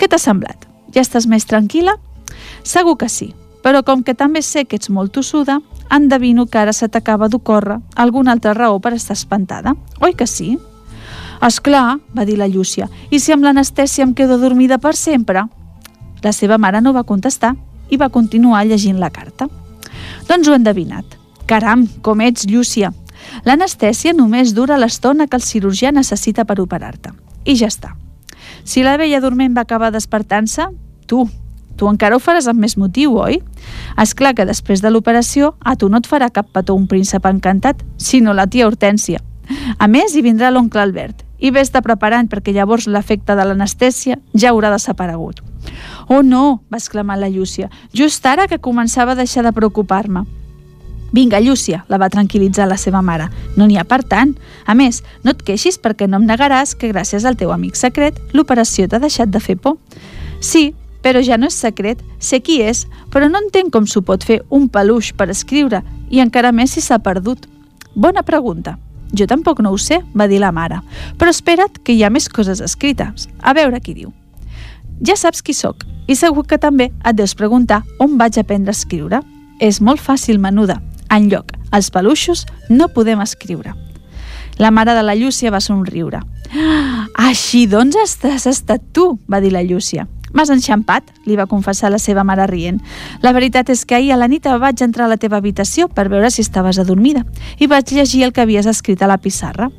Què 0.00 0.08
t'ha 0.08 0.16
semblat? 0.16 0.62
Ja 0.96 1.02
estàs 1.04 1.26
més 1.28 1.44
tranquil·la? 1.44 1.92
Segur 2.64 2.94
que 2.96 3.10
sí, 3.12 3.34
però 3.60 3.82
com 3.84 4.00
que 4.00 4.14
també 4.16 4.40
sé 4.40 4.62
que 4.64 4.78
ets 4.80 4.88
molt 4.88 5.12
tossuda, 5.12 5.58
endevino 5.92 6.46
que 6.48 6.56
ara 6.56 6.72
se 6.72 6.88
t'acaba 6.88 7.28
d'ocórrer 7.28 7.76
alguna 8.00 8.32
altra 8.32 8.54
raó 8.56 8.78
per 8.80 8.94
estar 8.96 9.12
espantada. 9.18 9.74
Oi 10.00 10.16
que 10.16 10.24
sí? 10.24 10.54
És 11.44 11.60
clar, 11.60 11.98
va 12.16 12.24
dir 12.24 12.38
la 12.40 12.48
Llúcia, 12.48 12.88
i 13.12 13.20
si 13.20 13.36
amb 13.36 13.44
l'anestèsia 13.44 14.08
em 14.08 14.16
quedo 14.16 14.40
dormida 14.40 14.80
per 14.80 14.94
sempre? 14.96 15.44
La 16.24 16.32
seva 16.32 16.56
mare 16.56 16.80
no 16.80 16.96
va 16.96 17.04
contestar 17.04 17.52
i 17.92 18.00
va 18.00 18.08
continuar 18.08 18.64
llegint 18.64 19.04
la 19.04 19.12
carta. 19.12 19.52
Doncs 20.28 20.48
ho 20.48 20.56
he 20.56 20.60
endevinat. 20.62 21.04
Caram, 21.44 21.84
com 22.00 22.24
ets, 22.24 22.48
Llúcia! 22.48 22.94
L'anestèsia 23.44 24.16
només 24.16 24.56
dura 24.56 24.80
l'estona 24.80 25.28
que 25.28 25.36
el 25.36 25.44
cirurgià 25.44 25.92
necessita 25.92 26.48
per 26.48 26.62
operar-te. 26.64 27.12
I 27.44 27.60
ja 27.60 27.68
està. 27.68 27.99
Si 28.64 28.82
la 28.82 28.96
vella 29.00 29.20
dorment 29.20 29.56
va 29.56 29.64
acabar 29.66 29.90
despertant-se, 29.94 30.66
tu, 31.06 31.24
tu 31.76 31.88
encara 31.88 32.16
ho 32.16 32.22
faràs 32.22 32.48
amb 32.50 32.60
més 32.60 32.76
motiu, 32.76 33.16
oi? 33.16 33.40
És 34.00 34.14
clar 34.14 34.34
que 34.36 34.46
després 34.48 34.82
de 34.84 34.90
l'operació 34.92 35.54
a 35.64 35.76
tu 35.76 35.88
no 35.88 36.00
et 36.00 36.08
farà 36.10 36.30
cap 36.30 36.50
petó 36.52 36.76
un 36.76 36.86
príncep 36.86 37.26
encantat, 37.26 37.82
sinó 37.96 38.34
la 38.36 38.46
tia 38.46 38.68
Hortència. 38.68 39.22
A 39.78 39.88
més, 39.90 40.14
hi 40.14 40.22
vindrà 40.22 40.50
l'oncle 40.50 40.82
Albert, 40.82 41.24
i 41.40 41.50
vés-te 41.50 41.80
preparant 41.82 42.28
perquè 42.30 42.52
llavors 42.54 42.86
l'efecte 42.86 43.34
de 43.34 43.46
l'anestèsia 43.46 44.18
ja 44.36 44.52
haurà 44.52 44.70
desaparegut. 44.70 45.40
Oh 46.08 46.22
no, 46.22 46.62
va 46.70 46.78
exclamar 46.78 47.18
la 47.18 47.30
Llúcia, 47.32 47.70
just 47.94 48.26
ara 48.26 48.46
que 48.46 48.60
començava 48.60 49.12
a 49.12 49.18
deixar 49.18 49.44
de 49.46 49.52
preocupar-me. 49.56 50.26
Vinga, 51.12 51.40
Llúcia, 51.40 51.84
la 51.88 51.98
va 51.98 52.10
tranquil·litzar 52.10 52.68
la 52.70 52.78
seva 52.78 53.02
mare. 53.02 53.28
No 53.56 53.66
n'hi 53.66 53.78
ha 53.80 53.84
per 53.84 54.02
tant. 54.06 54.36
A 54.66 54.76
més, 54.78 55.02
no 55.24 55.34
et 55.34 55.42
queixis 55.42 55.78
perquè 55.82 56.06
no 56.08 56.20
em 56.20 56.28
negaràs 56.28 56.76
que 56.78 56.92
gràcies 56.92 57.26
al 57.26 57.38
teu 57.40 57.50
amic 57.50 57.78
secret 57.78 58.20
l'operació 58.32 58.86
t'ha 58.88 59.02
deixat 59.02 59.30
de 59.30 59.40
fer 59.42 59.56
por. 59.58 59.78
Sí, 60.40 60.70
però 61.02 61.22
ja 61.24 61.38
no 61.38 61.48
és 61.48 61.56
secret, 61.56 62.02
sé 62.18 62.40
qui 62.44 62.60
és, 62.62 62.84
però 63.10 63.28
no 63.30 63.40
entenc 63.40 63.72
com 63.72 63.86
s'ho 63.88 64.04
pot 64.06 64.24
fer 64.24 64.42
un 64.50 64.68
peluix 64.68 65.12
per 65.16 65.30
escriure, 65.32 65.82
i 66.10 66.20
encara 66.20 66.52
més 66.52 66.76
si 66.76 66.84
s'ha 66.84 67.00
perdut. 67.02 67.48
Bona 67.94 68.22
pregunta. 68.22 68.76
Jo 69.16 69.26
tampoc 69.26 69.58
no 69.60 69.72
ho 69.72 69.78
sé, 69.78 69.98
va 70.14 70.28
dir 70.30 70.38
la 70.38 70.52
mare, 70.54 70.78
però 71.18 71.32
espera't 71.34 71.80
que 71.82 71.96
hi 71.96 72.04
ha 72.04 72.12
més 72.14 72.28
coses 72.28 72.60
escrites. 72.62 73.26
A 73.42 73.54
veure 73.56 73.80
qui 73.80 73.96
diu. 73.96 74.12
Ja 75.02 75.16
saps 75.16 75.42
qui 75.42 75.54
sóc, 75.56 75.82
i 76.06 76.14
segur 76.14 76.44
que 76.46 76.60
també 76.60 76.90
et 76.92 77.16
deus 77.16 77.34
preguntar 77.34 77.82
on 77.98 78.18
vaig 78.20 78.38
aprendre 78.38 78.70
a 78.70 78.76
escriure. 78.76 79.22
És 79.60 79.80
molt 79.80 80.00
fàcil, 80.00 80.38
menuda. 80.40 80.78
En 81.10 81.28
lloc, 81.30 81.52
els 81.74 81.90
peluixos 81.90 82.46
no 82.70 82.88
podem 82.94 83.20
escriure. 83.20 83.74
La 84.58 84.70
mare 84.70 84.94
de 84.94 85.02
la 85.02 85.16
Llúcia 85.16 85.50
va 85.50 85.60
somriure. 85.60 86.20
Ah, 86.50 87.06
així 87.30 87.66
doncs 87.70 87.96
has 87.96 88.46
estat 88.46 88.90
tu, 88.92 89.18
va 89.30 89.40
dir 89.40 89.52
la 89.54 89.62
Llúcia. 89.62 90.06
M'has 90.30 90.50
enxampat, 90.54 91.08
li 91.26 91.34
va 91.34 91.48
confessar 91.50 91.90
la 91.90 91.98
seva 91.98 92.22
mare 92.22 92.46
rient. 92.46 92.78
La 93.22 93.32
veritat 93.34 93.70
és 93.72 93.82
que 93.84 93.96
ahir 93.96 94.12
a 94.14 94.18
la 94.20 94.28
nit 94.30 94.46
vaig 94.46 94.82
entrar 94.84 95.08
a 95.08 95.10
la 95.10 95.18
teva 95.18 95.40
habitació 95.40 95.88
per 95.88 96.08
veure 96.08 96.30
si 96.30 96.42
estaves 96.42 96.78
adormida 96.78 97.24
i 97.58 97.66
vaig 97.66 97.90
llegir 97.90 98.22
el 98.24 98.32
que 98.32 98.42
havies 98.42 98.66
escrit 98.66 99.02
a 99.02 99.08
la 99.10 99.18
pissarra. 99.18 99.70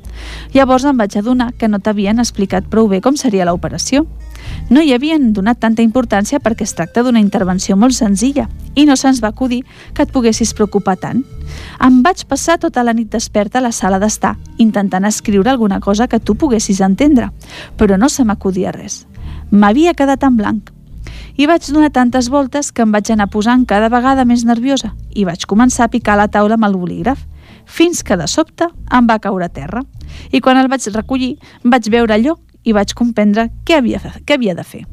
Llavors 0.53 0.83
em 0.85 0.97
vaig 0.97 1.15
adonar 1.17 1.53
que 1.53 1.69
no 1.71 1.79
t'havien 1.79 2.19
explicat 2.19 2.67
prou 2.67 2.89
bé 2.91 2.99
com 2.99 3.15
seria 3.15 3.47
l'operació. 3.47 4.05
No 4.71 4.81
hi 4.81 4.93
havien 4.95 5.33
donat 5.35 5.59
tanta 5.59 5.83
importància 5.83 6.39
perquè 6.39 6.63
es 6.63 6.73
tracta 6.77 7.03
d'una 7.03 7.19
intervenció 7.19 7.75
molt 7.75 7.95
senzilla 7.97 8.47
i 8.75 8.85
no 8.87 8.95
se'ns 8.95 9.19
va 9.23 9.31
acudir 9.33 9.63
que 9.93 10.05
et 10.05 10.11
poguessis 10.11 10.53
preocupar 10.55 10.95
tant. 11.01 11.23
Em 11.83 12.01
vaig 12.05 12.23
passar 12.29 12.57
tota 12.59 12.83
la 12.87 12.93
nit 12.95 13.09
desperta 13.11 13.59
a 13.59 13.65
la 13.65 13.73
sala 13.75 13.99
d'estar, 13.99 14.37
intentant 14.57 15.05
escriure 15.05 15.51
alguna 15.51 15.79
cosa 15.79 16.07
que 16.07 16.19
tu 16.19 16.35
poguessis 16.35 16.79
entendre, 16.81 17.31
però 17.77 17.97
no 17.97 18.09
se 18.09 18.23
m'acudia 18.23 18.71
res. 18.71 19.05
M'havia 19.51 19.93
quedat 19.93 20.23
en 20.23 20.37
blanc. 20.37 20.71
I 21.35 21.47
vaig 21.47 21.65
donar 21.67 21.91
tantes 21.91 22.29
voltes 22.29 22.71
que 22.71 22.83
em 22.85 22.91
vaig 22.91 23.11
anar 23.11 23.27
posant 23.31 23.65
cada 23.67 23.89
vegada 23.89 24.23
més 24.25 24.45
nerviosa 24.45 24.93
i 25.11 25.25
vaig 25.25 25.43
començar 25.47 25.87
a 25.87 25.91
picar 25.91 26.15
la 26.19 26.29
taula 26.31 26.55
amb 26.55 26.67
el 26.67 26.77
bolígraf, 26.79 27.19
fins 27.65 28.03
que 28.03 28.15
de 28.15 28.27
sobte 28.27 28.67
em 28.91 29.07
va 29.07 29.19
caure 29.19 29.45
a 29.47 29.51
terra. 29.51 29.83
I 30.31 30.39
quan 30.39 30.59
el 30.59 30.71
vaig 30.71 30.87
recollir, 30.93 31.37
vaig 31.63 31.91
veure 31.91 32.15
allò 32.15 32.37
i 32.63 32.73
vaig 32.73 32.93
comprendre 32.97 33.49
què 33.65 33.77
havia, 33.79 34.01
què 34.25 34.37
havia 34.37 34.55
de 34.55 34.63
fer. 34.63 34.83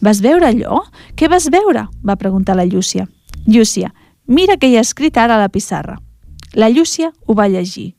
Vas 0.00 0.20
veure 0.20 0.48
allò? 0.48 0.82
Què 1.16 1.28
vas 1.28 1.48
veure? 1.50 1.86
va 2.02 2.16
preguntar 2.16 2.56
la 2.56 2.66
Llúcia. 2.66 3.08
Llúcia, 3.46 3.92
mira 4.26 4.56
què 4.56 4.70
hi 4.70 4.76
ha 4.76 4.86
escrit 4.86 5.16
ara 5.16 5.36
a 5.36 5.42
la 5.42 5.48
pissarra. 5.48 5.98
La 6.54 6.68
Llúcia 6.70 7.12
ho 7.26 7.34
va 7.34 7.48
llegir. 7.48 7.94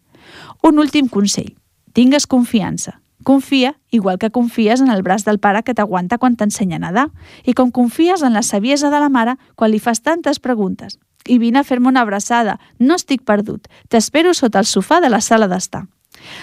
Un 0.63 0.80
últim 0.80 1.08
consell. 1.08 1.56
Tingues 1.93 2.28
confiança. 2.28 2.99
Confia, 3.23 3.78
igual 3.89 4.19
que 4.19 4.32
confies 4.32 4.82
en 4.82 4.91
el 4.91 5.02
braç 5.02 5.23
del 5.23 5.39
pare 5.39 5.63
que 5.63 5.73
t'aguanta 5.73 6.17
quan 6.19 6.36
t'ensenya 6.36 6.76
a 6.76 6.84
nedar, 6.84 7.08
i 7.45 7.54
com 7.54 7.71
confies 7.71 8.21
en 8.21 8.34
la 8.34 8.43
saviesa 8.43 8.91
de 8.91 8.99
la 8.99 9.10
mare 9.10 9.38
quan 9.56 9.71
li 9.71 9.80
fas 9.80 10.04
tantes 10.04 10.39
preguntes. 10.43 10.99
I 11.26 11.39
vine 11.39 11.62
a 11.62 11.63
fer-me 11.63 11.88
una 11.88 12.04
abraçada, 12.04 12.60
no 12.80 12.99
estic 12.99 13.23
perdut, 13.23 13.69
t'espero 13.88 14.34
sota 14.34 14.60
el 14.60 14.67
sofà 14.67 14.99
de 14.99 15.10
la 15.10 15.21
sala 15.21 15.47
d'estar. 15.47 15.86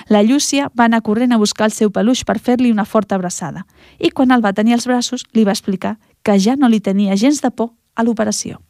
La 0.08 0.22
Llúcia 0.22 0.70
va 0.78 0.86
anar 0.86 1.02
corrent 1.02 1.32
a 1.32 1.38
buscar 1.38 1.68
el 1.68 1.76
seu 1.76 1.90
peluix 1.90 2.24
per 2.24 2.38
fer-li 2.38 2.72
una 2.72 2.84
forta 2.84 3.14
abraçada, 3.14 3.66
i 3.98 4.10
quan 4.10 4.30
el 4.30 4.44
va 4.44 4.52
tenir 4.52 4.74
als 4.74 4.86
braços 4.86 5.26
li 5.32 5.44
va 5.44 5.56
explicar 5.56 5.98
que 6.22 6.38
ja 6.38 6.56
no 6.56 6.68
li 6.68 6.80
tenia 6.80 7.16
gens 7.16 7.40
de 7.42 7.50
por 7.50 7.72
a 7.94 8.04
l'operació. 8.04 8.60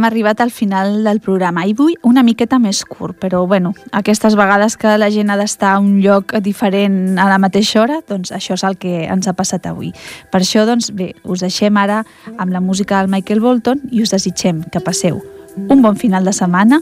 Hem 0.00 0.06
arribat 0.08 0.40
al 0.40 0.50
final 0.50 1.04
del 1.04 1.20
programa 1.20 1.66
i 1.68 1.74
vull 1.76 1.92
una 2.08 2.22
miqueta 2.24 2.58
més 2.58 2.80
curt, 2.88 3.18
però 3.20 3.44
bueno, 3.46 3.74
aquestes 3.92 4.36
vegades 4.38 4.78
que 4.80 4.96
la 4.98 5.10
gent 5.12 5.30
ha 5.30 5.36
d'estar 5.36 5.74
a 5.74 5.80
un 5.82 5.98
lloc 6.00 6.32
diferent 6.40 7.18
a 7.20 7.28
la 7.28 7.38
mateixa 7.42 7.82
hora, 7.82 8.00
doncs 8.08 8.32
això 8.32 8.56
és 8.56 8.64
el 8.64 8.78
que 8.80 9.04
ens 9.04 9.28
ha 9.28 9.36
passat 9.36 9.68
avui. 9.68 9.92
Per 10.32 10.40
això, 10.40 10.64
doncs 10.64 10.88
bé, 10.96 11.12
us 11.24 11.44
deixem 11.44 11.76
ara 11.76 12.00
amb 12.38 12.54
la 12.54 12.64
música 12.64 13.00
del 13.00 13.12
Michael 13.12 13.44
Bolton 13.44 13.82
i 13.90 14.00
us 14.00 14.14
desitgem 14.14 14.64
que 14.72 14.80
passeu 14.80 15.20
un 15.68 15.82
bon 15.82 15.98
final 16.00 16.24
de 16.24 16.32
setmana, 16.32 16.80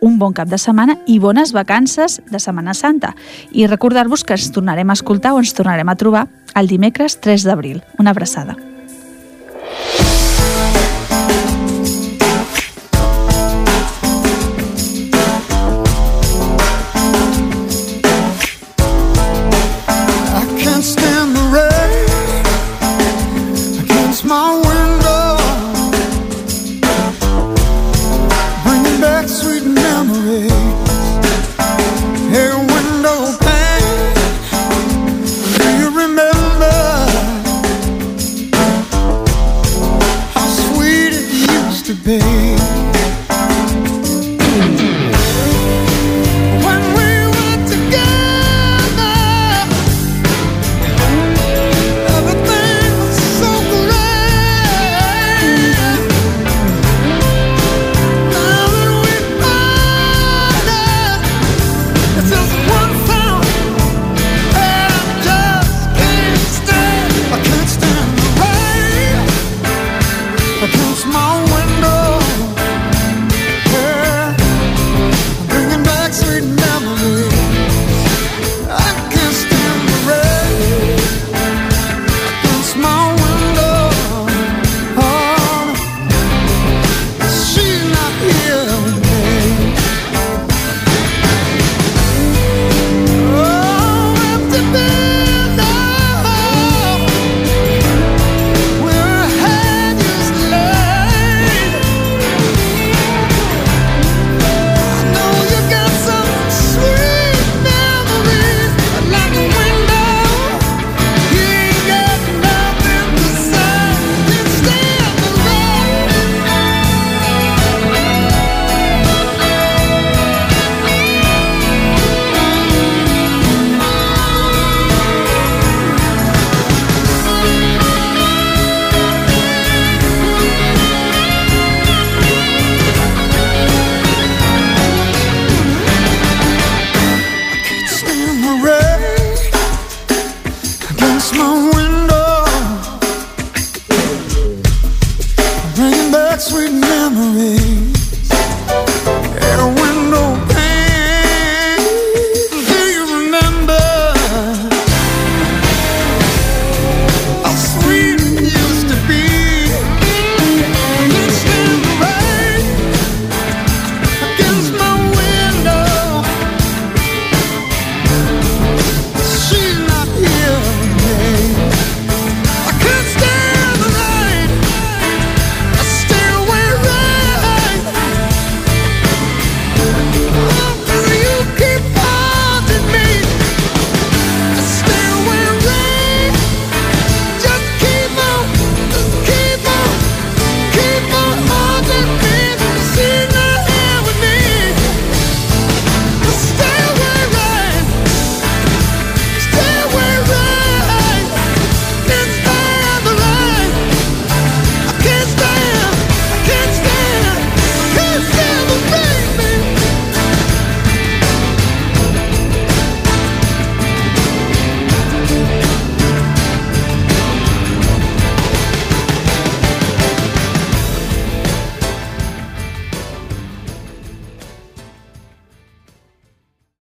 un 0.00 0.18
bon 0.18 0.34
cap 0.34 0.48
de 0.50 0.58
setmana 0.58 0.98
i 1.06 1.18
bones 1.22 1.52
vacances 1.52 2.20
de 2.30 2.40
Setmana 2.42 2.74
Santa. 2.74 3.14
I 3.52 3.66
recordar-vos 3.66 4.24
que 4.24 4.34
ens 4.34 4.50
tornarem 4.54 4.90
a 4.90 4.98
escoltar 4.98 5.34
o 5.34 5.42
ens 5.42 5.54
tornarem 5.54 5.88
a 5.88 5.98
trobar 5.98 6.26
el 6.54 6.66
dimecres 6.66 7.20
3 7.20 7.46
d'abril. 7.46 7.84
Una 7.98 8.10
abraçada. 8.10 8.56